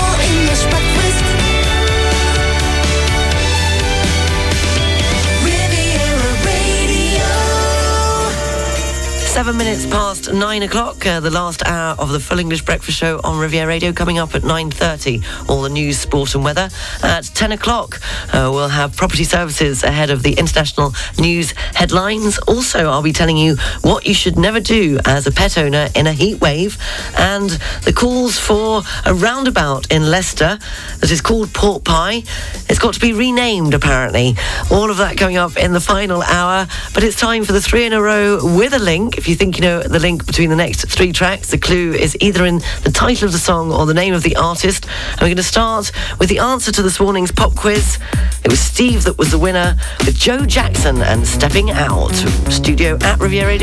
[9.32, 13.18] Seven minutes past nine o'clock, uh, the last hour of the Full English Breakfast Show
[13.24, 15.48] on Riviera Radio coming up at 9.30.
[15.48, 16.68] All the news, sport and weather.
[17.02, 17.98] At 10 o'clock,
[18.34, 22.38] uh, we'll have property services ahead of the international news headlines.
[22.40, 26.06] Also, I'll be telling you what you should never do as a pet owner in
[26.06, 26.76] a heat wave
[27.16, 27.48] and
[27.84, 30.58] the calls for a roundabout in Leicester
[31.00, 32.22] that is called Pork Pie.
[32.68, 34.36] It's got to be renamed, apparently.
[34.70, 37.86] All of that coming up in the final hour, but it's time for the three
[37.86, 39.21] in a row with a link.
[39.22, 42.16] If you think you know the link between the next three tracks, the clue is
[42.18, 44.84] either in the title of the song or the name of the artist.
[45.12, 48.00] And we're going to start with the answer to this morning's pop quiz.
[48.44, 52.16] It was Steve that was the winner with Joe Jackson and Stepping Out.
[52.50, 53.58] Studio at Riviera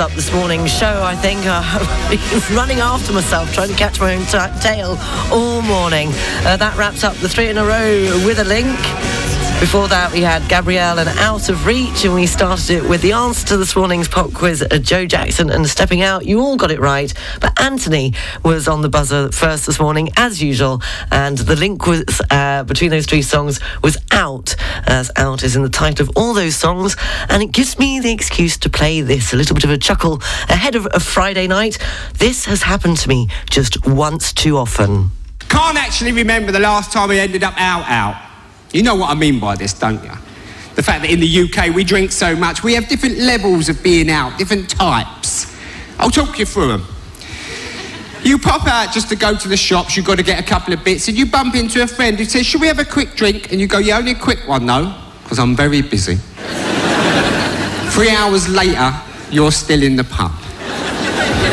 [0.00, 1.40] up this morning's show, I think.
[1.44, 1.62] Uh,
[2.56, 4.96] running after myself, trying to catch my own ta tail
[5.32, 6.08] all morning.
[6.44, 8.78] Uh, that wraps up the three in a row with a link.
[9.62, 13.12] Before that, we had Gabrielle and Out of Reach, and we started it with the
[13.12, 16.26] answer to this morning's pop quiz, uh, Joe Jackson and Stepping Out.
[16.26, 18.12] You all got it right, but Anthony
[18.44, 20.82] was on the buzzer first this morning, as usual,
[21.12, 24.54] and the link was uh, between those three songs was Out,
[24.86, 26.96] as Out is in the title of all those songs,
[27.28, 30.20] and it gives me the excuse to play this, a little bit of a chuckle
[30.48, 31.78] ahead of a Friday night.
[32.18, 35.10] This has happened to me just once too often.
[35.48, 38.20] Can't actually remember the last time we ended up out out.
[38.72, 40.12] You know what I mean by this, don't you?
[40.74, 43.82] The fact that in the UK we drink so much, we have different levels of
[43.82, 45.54] being out, different types.
[45.98, 46.86] I'll talk you through them.
[48.24, 50.72] You pop out just to go to the shops, you've got to get a couple
[50.72, 53.14] of bits, and you bump into a friend who says, Should we have a quick
[53.14, 53.50] drink?
[53.50, 56.16] And you go, Yeah, only a quick one though, because I'm very busy.
[57.90, 58.92] Three hours later,
[59.30, 60.32] you're still in the pub.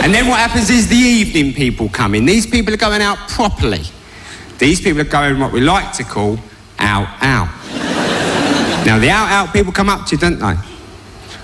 [0.04, 2.26] And then what happens is the evening people come in.
[2.26, 3.84] These people are going out properly.
[4.60, 6.38] These people are going what we like to call
[6.78, 7.48] out, out.
[8.86, 10.56] now, the out, out people come up to you, don't they?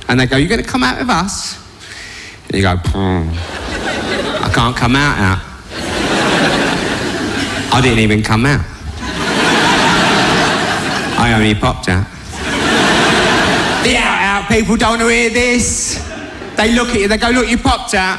[0.08, 1.66] And they go, You're going to come out with us?
[2.48, 4.05] And you go, "Hmm, I
[4.56, 5.42] can't come out, out.
[7.74, 8.66] I didn't even come out.
[11.20, 12.08] I only popped out.
[13.84, 16.00] The out, out people don't want to hear this.
[16.56, 18.18] They look at you, they go, look, you popped out.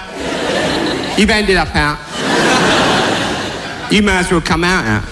[1.18, 1.96] You've ended up out.
[3.90, 5.04] You may as well come out out.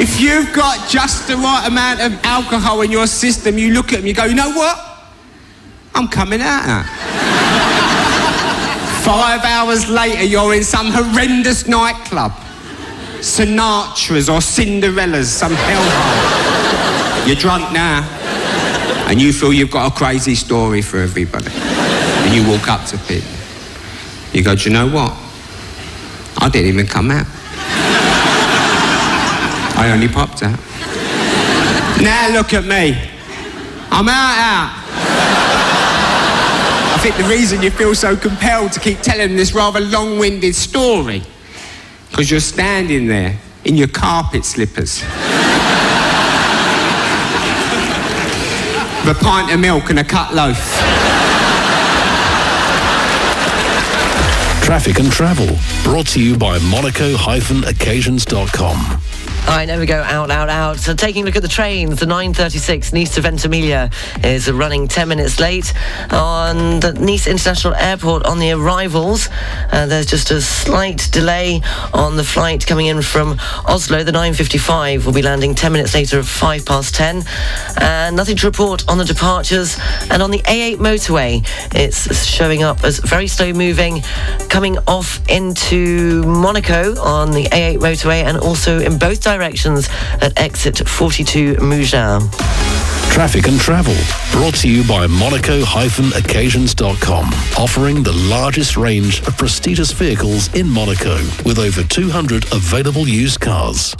[0.00, 3.98] If you've got just the right amount of alcohol in your system, you look at
[3.98, 4.78] them, you go, you know what?
[5.94, 7.13] I'm coming out.
[9.04, 12.32] Five hours later, you're in some horrendous nightclub.
[13.20, 17.26] Sinatra's or Cinderella's, some hellhole.
[17.26, 18.02] You're drunk now,
[19.06, 21.50] and you feel you've got a crazy story for everybody.
[21.52, 23.28] And you walk up to people.
[24.32, 25.12] You go, do you know what?
[26.38, 27.26] I didn't even come out.
[29.76, 30.58] I only popped out.
[32.02, 32.98] Now look at me.
[33.90, 35.03] I'm out, out.
[37.04, 41.22] Think the reason you feel so compelled to keep telling this rather long-winded story
[42.08, 43.36] because you're standing there
[43.66, 45.02] in your carpet slippers.
[49.02, 50.56] With a pint of milk and a cut loaf.
[54.64, 59.13] Traffic and travel, brought to you by monaco-occasions.com.
[59.46, 60.78] I never go out, out, out.
[60.78, 63.90] So taking a look at the trains, the 936 Nice to Ventimiglia
[64.22, 65.74] is running 10 minutes late.
[66.10, 69.28] On the Nice International Airport on the arrivals,
[69.70, 71.60] uh, there's just a slight delay
[71.92, 73.36] on the flight coming in from
[73.68, 74.02] Oslo.
[74.02, 77.22] The 955 will be landing 10 minutes later at 5 past 10.
[77.76, 79.78] And nothing to report on the departures.
[80.10, 84.00] And on the A8 motorway, it's showing up as very slow moving,
[84.48, 89.33] coming off into Monaco on the A8 motorway and also in both directions
[90.20, 92.30] at exit 42 Mougins.
[93.12, 93.94] Traffic and travel,
[94.32, 97.26] brought to you by monaco-occasions.com,
[97.56, 103.94] offering the largest range of prestigious vehicles in Monaco, with over 200 available used cars.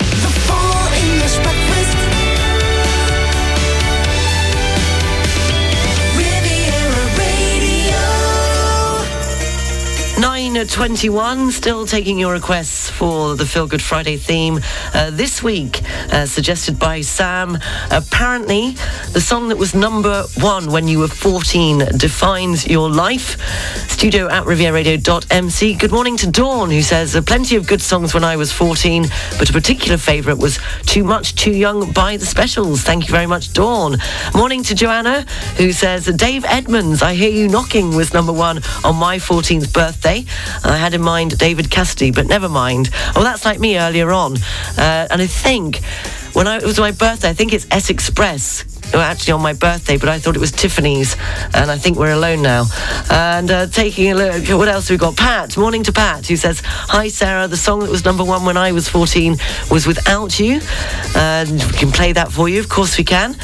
[10.54, 14.60] 9.21, still taking your requests for the Feel Good Friday theme
[14.94, 15.82] uh, this week,
[16.12, 17.58] uh, suggested by Sam.
[17.90, 18.76] Apparently,
[19.10, 23.36] the song that was number one when you were 14 defines your life.
[23.90, 25.74] Studio at rivieradio.mc.
[25.74, 29.10] Good morning to Dawn, who says, "Uh, plenty of good songs when I was 14,
[29.38, 32.82] but a particular favourite was Too Much, Too Young by the Specials.
[32.82, 33.96] Thank you very much, Dawn.
[34.34, 35.22] Morning to Joanna,
[35.56, 40.24] who says, Dave Edmunds, I Hear You Knocking was number one on my 14th birthday.
[40.64, 42.90] I had in mind David Cassidy, but never mind.
[43.14, 44.36] Oh, that's like me earlier on.
[44.78, 45.82] Uh, and I think
[46.32, 48.64] when I, it was my birthday, I think it's S Express.
[48.94, 51.16] Well, actually on my birthday, but I thought it was Tiffany's,
[51.52, 52.66] and I think we're alone now.
[53.10, 55.16] And uh, taking a look, what else we got?
[55.16, 58.56] Pat, morning to Pat, who says, "Hi Sarah, the song that was number one when
[58.56, 59.36] I was 14
[59.68, 60.60] was Without You."
[61.16, 63.34] And we can play that for you, of course we can.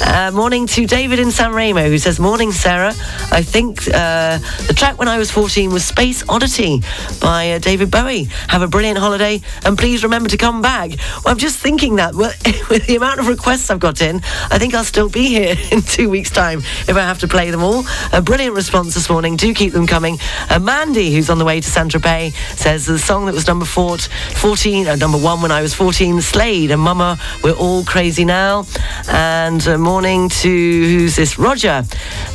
[0.00, 2.94] Uh, morning to David in San Remo, who says, "Morning Sarah,
[3.32, 4.38] I think uh,
[4.68, 6.84] the track when I was 14 was Space Oddity
[7.20, 8.28] by uh, David Bowie.
[8.46, 10.90] Have a brilliant holiday, and please remember to come back."
[11.24, 12.14] Well, I'm just thinking that
[12.70, 15.82] with the amount of requests I've got in, I think I'll still be here in
[15.82, 17.84] two weeks' time if I have to play them all.
[18.12, 19.36] A brilliant response this morning.
[19.36, 20.18] Do keep them coming.
[20.48, 23.64] Uh, Mandy, who's on the way to Saint Tropez, says the song that was number
[23.64, 28.24] four, 14, uh, number one when I was 14, Slade and Mama, we're all crazy
[28.24, 28.66] now.
[29.08, 31.38] And uh, morning to who's this?
[31.38, 31.82] Roger,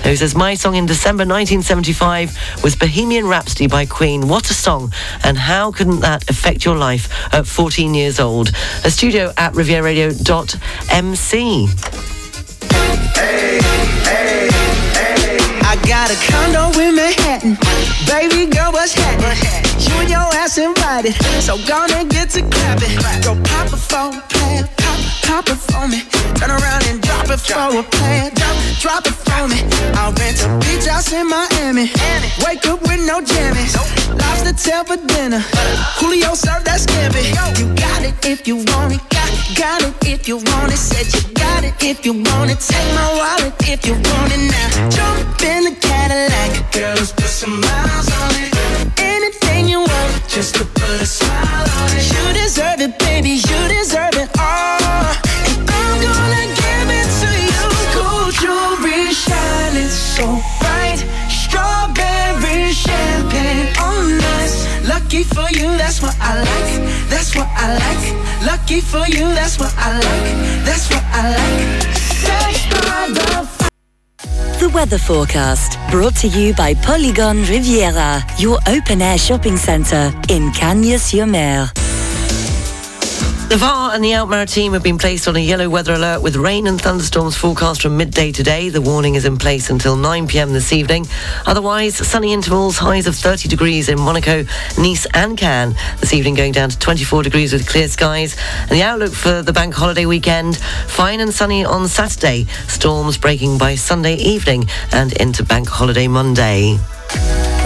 [0.03, 4.28] who says my song in December 1975 was Bohemian Rhapsody by Queen.
[4.28, 4.91] What a song!
[5.24, 8.49] And how couldn't that affect your life at 14 years old?
[8.84, 12.14] A studio at rivieradio.mc.
[15.67, 17.57] I got a condo in Manhattan.
[18.07, 19.64] Baby girl, what's happening?
[20.00, 21.14] And your ass invited.
[21.41, 22.96] So gonna get to clapping.
[23.24, 24.68] Go pop it for a player.
[24.78, 26.02] Pop, pop it for me.
[26.36, 28.30] Turn around and drop it for a player.
[28.36, 29.60] Drop, drop it for me.
[29.96, 31.91] I'll rent a beach house in Miami.
[32.46, 33.76] Wake up with no jammies.
[34.20, 35.39] Lobster tail for dinner.
[36.00, 37.24] Julio serve that scampi.
[37.60, 39.02] You got it if you want it.
[39.10, 40.78] Got, got it if you want it.
[40.78, 42.60] Said you got it if you want it.
[42.60, 44.89] Take my wallet if you want it now.
[44.89, 46.72] Jump in the Cadillac.
[46.74, 49.00] Girl, let's put some miles on it.
[49.00, 49.45] Anything
[50.36, 52.12] just to put a smile on it.
[52.12, 53.40] You deserve it, baby.
[53.40, 54.84] You deserve it all.
[55.48, 57.64] And I'm gonna give it to you.
[57.96, 60.26] Gold jewelry shining so
[60.60, 61.00] bright.
[61.32, 64.68] Strawberry champagne on us.
[64.86, 66.74] Lucky for you, that's what I like.
[67.08, 68.06] That's what I like.
[68.46, 70.66] Lucky for you, that's what I like.
[70.66, 71.85] That's what I like.
[74.76, 81.85] Weather forecast brought to you by Polygon Riviera, your open air shopping centre in Cagnes-sur-Mer.
[83.48, 86.66] The VAR and the Alpes-Maritimes have been placed on a yellow weather alert with rain
[86.66, 88.70] and thunderstorms forecast from midday today.
[88.70, 91.06] The warning is in place until 9pm this evening.
[91.46, 94.46] Otherwise, sunny intervals, highs of 30 degrees in Monaco,
[94.80, 95.76] Nice and Cannes.
[96.02, 98.36] This evening going down to 24 degrees with clear skies.
[98.62, 102.46] And the outlook for the bank holiday weekend, fine and sunny on Saturday.
[102.68, 106.80] Storms breaking by Sunday evening and into bank holiday Monday.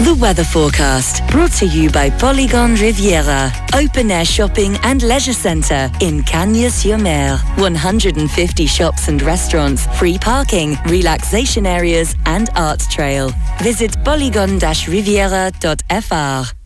[0.04, 5.90] The weather forecast brought to you by Polygon Riviera, open air shopping and leisure centre
[6.00, 7.36] in Cagnes-sur-Mer.
[7.56, 13.30] 150 shops and restaurants, free parking, relaxation areas and art trail.
[13.62, 16.59] Visit polygon-riviera.fr.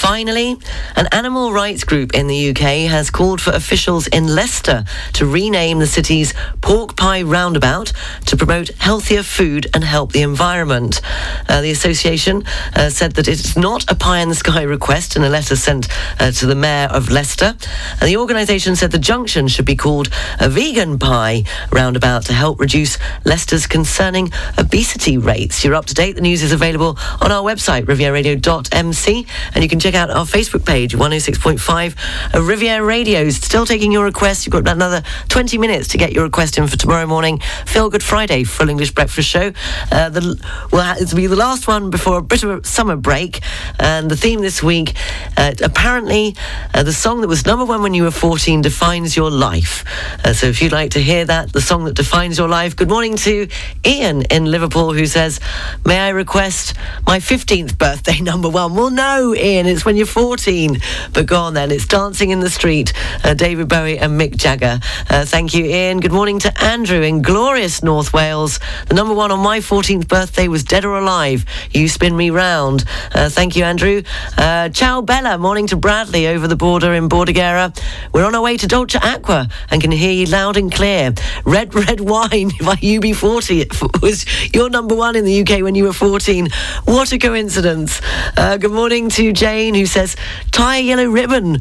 [0.00, 0.56] Finally,
[0.94, 5.80] an animal rights group in the UK has called for officials in Leicester to rename
[5.80, 7.92] the city's pork pie roundabout
[8.24, 11.00] to promote healthier food and help the environment.
[11.48, 12.44] Uh, the association
[12.76, 15.88] uh, said that it's not a pie in the sky request in a letter sent
[16.20, 17.56] uh, to the mayor of Leicester.
[18.00, 21.42] And the organisation said the junction should be called a vegan pie
[21.72, 25.64] roundabout to help reduce Leicester's concerning obesity rates.
[25.64, 26.14] You're up to date.
[26.14, 30.64] The news is available on our website, rivieradio.mc, and you can check out our Facebook
[30.64, 33.28] page, 106.5 uh, Riviera Radio.
[33.30, 34.46] Still taking your requests.
[34.46, 37.40] You've got another 20 minutes to get your request in for tomorrow morning.
[37.66, 39.52] Feel Good Friday, full English breakfast show.
[39.90, 40.40] Uh, the,
[40.72, 43.40] well, it'll be the last one before a bit of a summer break.
[43.78, 44.94] And the theme this week,
[45.36, 46.36] uh, apparently,
[46.74, 49.84] uh, the song that was number one when you were 14 defines your life.
[50.24, 52.88] Uh, so if you'd like to hear that, the song that defines your life, good
[52.88, 53.48] morning to
[53.86, 55.40] Ian in Liverpool who says,
[55.84, 56.74] May I request
[57.06, 58.74] my 15th birthday number one?
[58.74, 60.78] Well, no, Ian, it's when you're 14.
[61.12, 62.92] But go on then, it's Dancing in the Street,
[63.24, 64.80] uh, David Bowie and Mick Jagger.
[65.08, 66.00] Uh, thank you, Ian.
[66.00, 68.58] Good morning to Andrew in glorious North Wales.
[68.88, 71.44] The number one on my 14th birthday was Dead or Alive.
[71.72, 72.84] You spin me round.
[73.14, 74.02] Uh, thank you, Andrew.
[74.36, 75.38] Uh, ciao, Bella.
[75.38, 77.78] Morning to Bradley over the border in Bordighera.
[78.12, 81.12] We're on our way to Dolceacqua and can hear you loud and clear.
[81.44, 84.24] Red, red wine by UB40 it was
[84.54, 86.48] your number one in the UK when you were 14.
[86.84, 88.00] What a coincidence.
[88.36, 90.14] Uh, good morning to Jane who says,
[90.52, 91.58] tie a yellow ribbon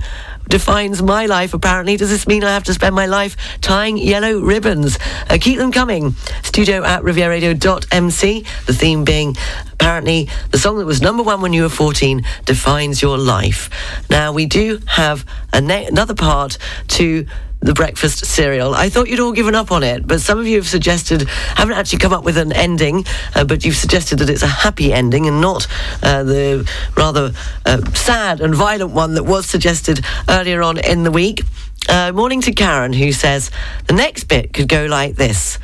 [0.48, 1.56] defines my life.
[1.56, 5.00] Apparently does this mean i have to spend my life tying yellow ribbons?
[5.28, 6.12] Uh, keep them coming.
[6.44, 9.36] Studio at rivieradio.mc the theme being
[9.74, 13.72] apparently the song that was number one when you were 14 defines your life.
[14.12, 15.26] Now we do have
[15.60, 17.26] ne- another part to
[17.60, 18.74] the breakfast cereal.
[18.74, 21.76] I thought you'd all given up on it, but some of you have suggested, haven't
[21.76, 23.06] actually come up with an ending,
[23.36, 25.68] uh, but you've suggested that it's a happy ending and not
[26.04, 27.32] uh, the rather
[27.66, 31.42] uh, sad and violent one that was suggested earlier on in the week.
[31.90, 33.50] Uh, morning to Karen, who says
[33.88, 35.58] the next bit could go like this.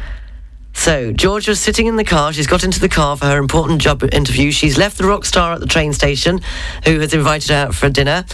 [0.74, 2.34] So, George was sitting in the car.
[2.34, 4.52] She's got into the car for her important job interview.
[4.52, 6.42] She's left the rock star at the train station,
[6.84, 8.26] who has invited her out for dinner.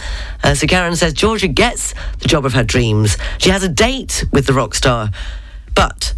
[0.42, 3.16] Uh, so, Karen says Georgia gets the job of her dreams.
[3.38, 5.10] She has a date with the rock star.
[5.74, 6.14] But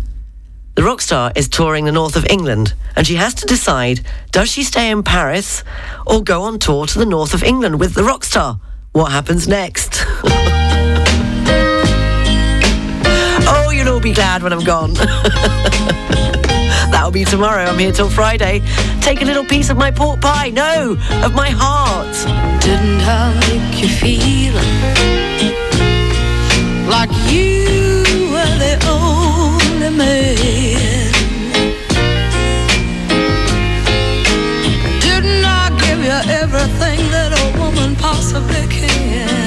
[0.75, 4.01] the rock star is touring the north of England, and she has to decide
[4.31, 5.63] does she stay in Paris
[6.07, 8.59] or go on tour to the north of England with the rock star?
[8.93, 10.05] What happens next?
[13.49, 14.95] oh, you'll all be glad when I'm gone.
[16.93, 17.65] That'll be tomorrow.
[17.65, 18.61] I'm here till Friday.
[19.01, 20.51] Take a little piece of my pork pie.
[20.51, 22.15] No, of my heart.
[22.63, 24.55] Didn't I make you feel
[26.89, 31.13] like you were the only man?
[35.01, 39.42] Didn't I give you everything that a woman possibly can?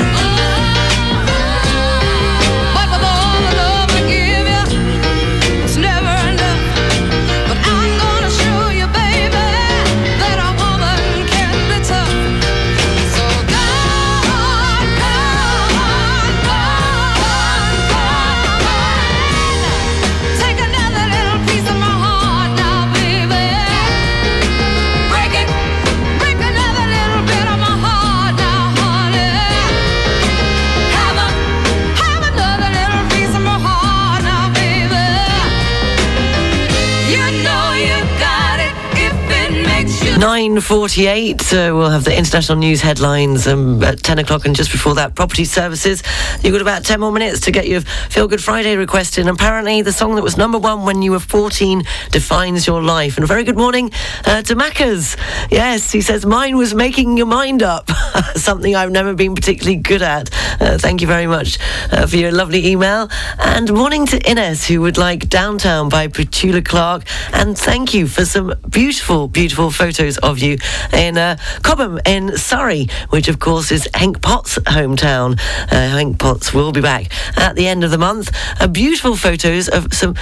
[40.65, 41.41] 48.
[41.41, 44.45] so we'll have the international news headlines um, at 10 o'clock.
[44.45, 46.01] And just before that, property services.
[46.41, 49.27] You've got about 10 more minutes to get your Feel Good Friday request in.
[49.27, 53.15] Apparently, the song that was number one when you were 14 defines your life.
[53.17, 53.91] And a very good morning
[54.25, 55.15] uh, to Maccas.
[55.51, 57.91] Yes, he says, mine was making your mind up,
[58.35, 60.31] something I've never been particularly good at.
[60.59, 61.59] Uh, thank you very much
[61.91, 63.07] uh, for your lovely email.
[63.37, 67.03] And morning to Ines, who would like Downtown by Petula Clark.
[67.33, 70.54] And thank you for some beautiful, beautiful photos of you
[70.93, 75.39] in uh, Cobham in Surrey, which of course is Hank Potts' hometown.
[75.71, 78.31] Uh, Hank Potts will be back at the end of the month.
[78.59, 80.15] Uh, beautiful photos of some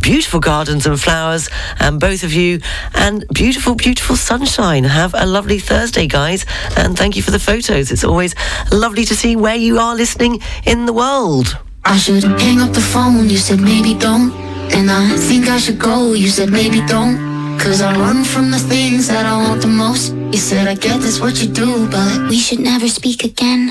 [0.00, 2.60] beautiful gardens and flowers, and both of you,
[2.94, 4.84] and beautiful, beautiful sunshine.
[4.84, 6.44] Have a lovely Thursday, guys,
[6.76, 7.90] and thank you for the photos.
[7.90, 8.34] It's always
[8.70, 11.58] lovely to see where you are listening in the world.
[11.84, 14.32] I should hang up the phone, you said maybe don't.
[14.72, 17.31] And I think I should go, you said maybe don't.
[17.58, 20.14] Cause I run from the things that I want the most.
[20.32, 23.70] You said I get that's what you do, but we should never speak again.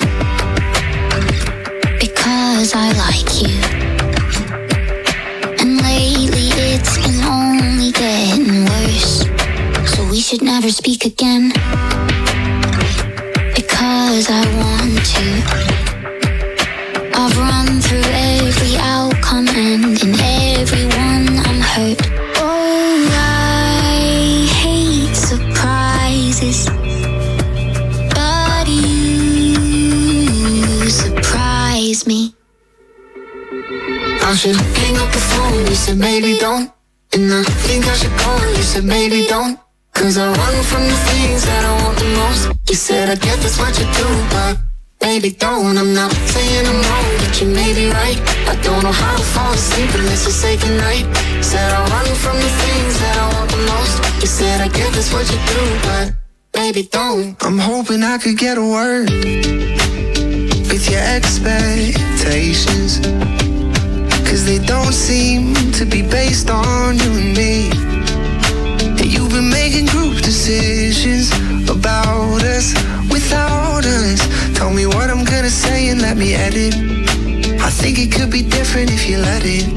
[2.00, 3.54] Because I like you.
[5.60, 9.26] And lately it's been only getting worse.
[9.94, 11.52] So we should never speak again.
[13.56, 15.26] Because I want to.
[17.14, 22.21] I've run through every outcome and in every one I'm hurt.
[32.02, 32.36] Surprise me.
[34.24, 36.72] I should hang up the phone, you said maybe don't.
[37.14, 39.60] And I think I should go, you said maybe don't.
[39.94, 42.70] Cause I run from the things that I want the most.
[42.70, 44.58] You said I get that's what you do, but
[45.00, 48.22] Baby, don't, I'm not saying I'm wrong, but you may be right.
[48.48, 51.10] I don't know how to fall asleep unless you say goodnight.
[51.44, 54.22] Said I run from the things that I want the most.
[54.22, 56.14] You said I get this what you do, but
[56.54, 57.36] baby, don't.
[57.44, 59.71] I'm hoping I could get a word
[60.82, 63.00] with your expectations.
[64.28, 67.70] Cause they don't seem to be based on you and me.
[69.00, 71.32] And you've been making group decisions
[71.70, 72.74] about us
[73.12, 74.22] without us.
[74.58, 76.74] Tell me what I'm gonna say and let me edit.
[77.62, 79.68] I think it could be different if you let it.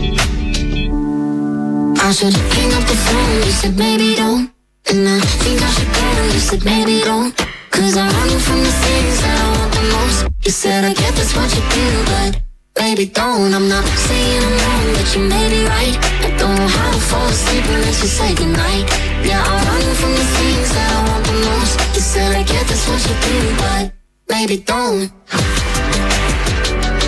[2.01, 4.51] I should hang up the phone, you said maybe don't.
[4.87, 7.37] And I think I should go, you said maybe don't.
[7.71, 10.34] Cause I'm running from the things that I want the most.
[10.45, 12.43] You said I get that's what you do, but
[12.75, 13.55] baby don't.
[13.55, 15.97] I'm not saying I'm wrong, but you may be right.
[16.21, 18.85] I don't know how to fall asleep unless you say goodnight.
[19.25, 21.81] Yeah, I run from the things that I want the most.
[21.97, 23.93] You said I get that's what you do, but
[24.29, 25.09] maybe don't.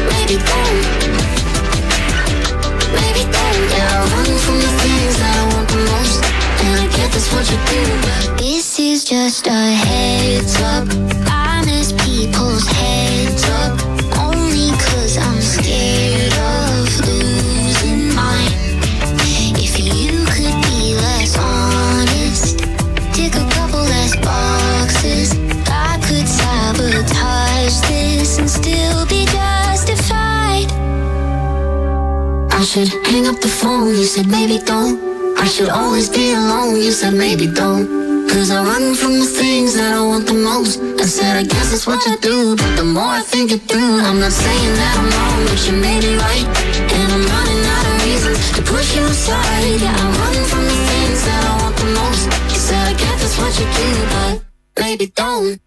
[0.08, 0.80] Maybe don't.
[2.96, 3.64] Maybe don't.
[3.68, 5.45] Yeah, I run from the things that I.
[7.06, 10.86] What you do, this is just a heads up.
[11.26, 13.78] I mess people's heads up.
[14.18, 18.52] Only cause I'm scared of losing mine.
[19.56, 22.58] If you could be less honest,
[23.14, 25.32] tick a couple less boxes.
[25.68, 30.70] I could sabotage this and still be justified.
[32.52, 35.05] I should hang up the phone, you said maybe don't.
[35.38, 37.86] I should always be alone, you said maybe don't.
[38.28, 40.80] Cause I run from the things that I want the most.
[41.00, 42.56] I said, I guess that's what you do.
[42.56, 45.74] But the more I think it through, I'm not saying that I'm wrong, but you
[45.76, 46.48] may be right.
[46.92, 49.80] And I'm running out of reasons to push you aside.
[49.80, 52.24] Yeah, I'm running from the things that I want the most.
[52.52, 54.44] You said, I guess that's what you do, but
[54.82, 55.65] maybe don't.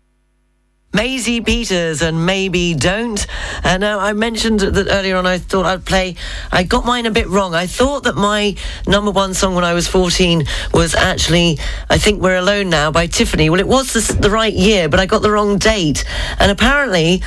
[0.91, 3.27] Maisie Peters and Maybe Don't.
[3.63, 6.15] Uh, now, I mentioned that earlier on I thought I'd play,
[6.51, 7.53] I got mine a bit wrong.
[7.53, 8.55] I thought that my
[8.87, 11.59] number one song when I was 14 was actually,
[11.91, 13.51] I Think We're Alone Now by Tiffany.
[13.51, 16.03] Well, it was the, the right year, but I got the wrong date.
[16.39, 17.21] And apparently,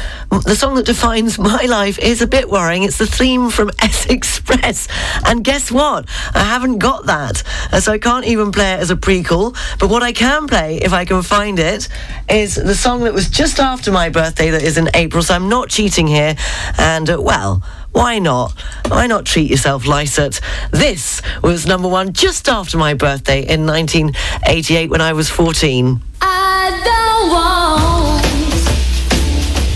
[0.44, 2.82] the song that defines my life is a bit worrying.
[2.82, 4.88] It's the theme from S Express.
[5.24, 6.08] And guess what?
[6.34, 7.44] I haven't got that.
[7.72, 9.56] Uh, so I can't even play it as a prequel.
[9.78, 11.88] But what I can play, if I can find it,
[12.28, 15.22] is the song that was just after my birthday that is in April.
[15.22, 16.36] So I'm not cheating here.
[16.78, 18.52] And, uh, well, why not?
[18.88, 20.40] Why not treat yourself, Lysert?
[20.70, 26.00] This was number one just after my birthday in 1988 when I was 14.
[26.20, 28.24] I don't want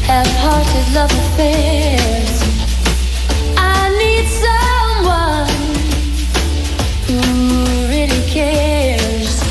[0.06, 2.42] half-hearted love affairs.
[3.58, 5.48] I need someone
[7.06, 7.20] who
[7.90, 9.42] really cares.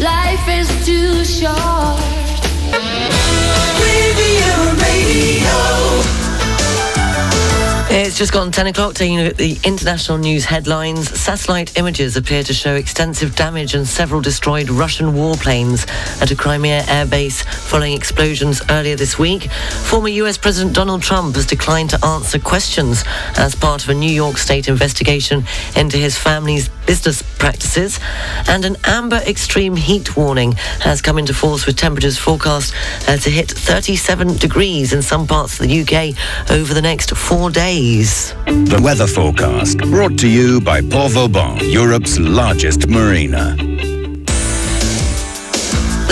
[0.00, 1.71] Life is too short.
[8.12, 11.18] It's just gone 10 o'clock, taking a look at the international news headlines.
[11.18, 15.88] Satellite images appear to show extensive damage and several destroyed Russian warplanes
[16.20, 19.50] at a Crimea airbase following explosions earlier this week.
[19.50, 23.02] Former US President Donald Trump has declined to answer questions
[23.38, 25.44] as part of a New York State investigation
[25.74, 27.98] into his family's business practices.
[28.46, 32.74] And an amber extreme heat warning has come into force with temperatures forecast
[33.08, 37.50] uh, to hit 37 degrees in some parts of the UK over the next four
[38.02, 43.56] The weather forecast brought to you by Port Vauban, Europe's largest marina.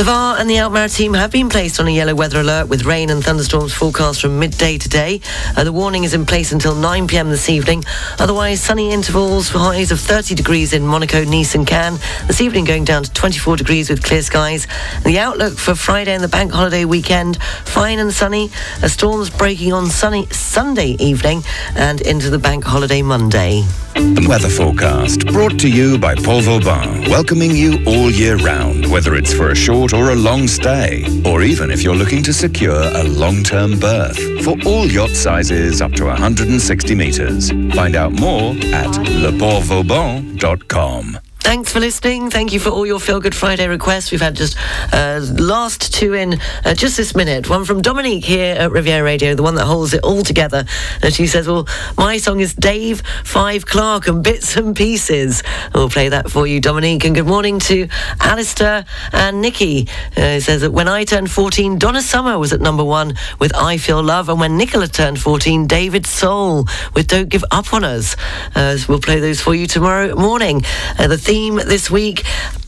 [0.01, 3.11] The Var and the Alpes-Maritimes have been placed on a yellow weather alert with rain
[3.11, 5.20] and thunderstorms forecast from midday today.
[5.55, 7.28] Uh, the warning is in place until 9 p.m.
[7.28, 7.84] this evening.
[8.18, 12.01] Otherwise, sunny intervals highs of 30 degrees in Monaco, Nice, and Cannes.
[12.26, 14.66] This evening going down to 24 degrees with clear skies.
[15.05, 17.36] The outlook for Friday and the bank holiday weekend
[17.66, 18.51] fine and sunny.
[18.82, 21.42] A storms breaking on sunny Sunday evening
[21.76, 23.66] and into the bank holiday Monday.
[23.94, 29.14] The weather forecast brought to you by Port Vauban, welcoming you all year round, whether
[29.14, 32.82] it's for a short or a long stay, or even if you're looking to secure
[32.82, 34.19] a long-term berth.
[34.44, 37.51] For all yacht sizes up to 160 metres.
[37.74, 38.90] Find out more at
[39.23, 41.19] leportvauban.com.
[41.42, 42.30] Thanks for listening.
[42.30, 44.12] Thank you for all your Feel Good Friday requests.
[44.12, 44.56] We've had just
[44.92, 47.48] uh, last two in uh, just this minute.
[47.48, 50.64] One from Dominique here at Riviera Radio, the one that holds it all together.
[51.02, 55.42] And she says, Well, my song is Dave Five Clark and Bits and Pieces.
[55.74, 57.04] We'll play that for you, Dominique.
[57.04, 57.88] And good morning to
[58.20, 59.88] Alistair and Nikki.
[60.16, 63.78] Uh, says that when I turned 14, Donna Summer was at number one with I
[63.78, 64.28] Feel Love.
[64.28, 68.14] And when Nicola turned 14, David Soul with Don't Give Up on Us.
[68.54, 70.62] Uh, so we'll play those for you tomorrow morning.
[70.98, 72.24] Uh, the theme this week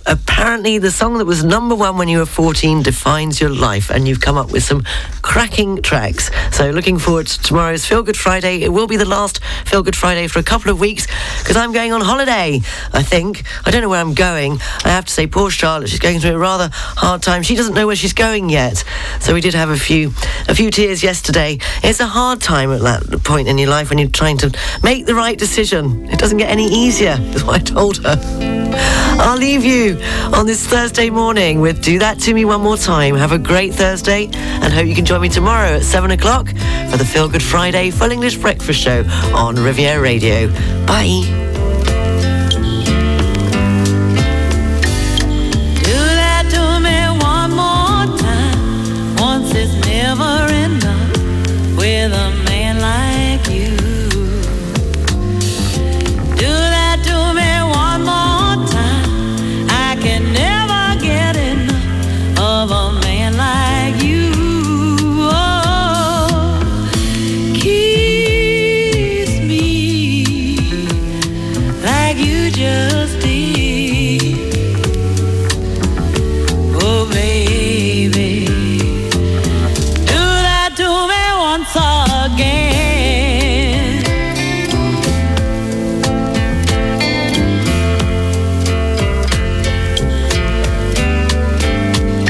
[0.06, 4.06] apparently the song that was number one when you were 14 defines your life and
[4.06, 4.82] you've come up with some
[5.22, 6.30] cracking tracks.
[6.50, 8.62] So looking forward to tomorrow's feel good friday.
[8.62, 11.06] It will be the last feel good friday for a couple of weeks
[11.38, 12.60] because i'm going on holiday
[12.92, 13.44] i think.
[13.64, 14.58] I don't know where i'm going.
[14.84, 17.42] I have to say poor charlotte she's going through a rather hard time.
[17.42, 18.84] She doesn't know where she's going yet.
[19.20, 20.12] So we did have a few
[20.48, 21.58] a few tears yesterday.
[21.82, 24.50] It's a hard time at that point in your life when you're trying to
[24.82, 26.06] make the right decision.
[26.10, 28.16] It doesn't get any easier is what i told her.
[29.20, 29.64] I'll leave
[30.32, 33.14] on this Thursday morning with Do That To Me One More Time.
[33.16, 36.48] Have a great Thursday and hope you can join me tomorrow at 7 o'clock
[36.90, 39.04] for the Feel Good Friday Full English Breakfast Show
[39.34, 40.48] on Riviera Radio.
[40.86, 41.51] Bye.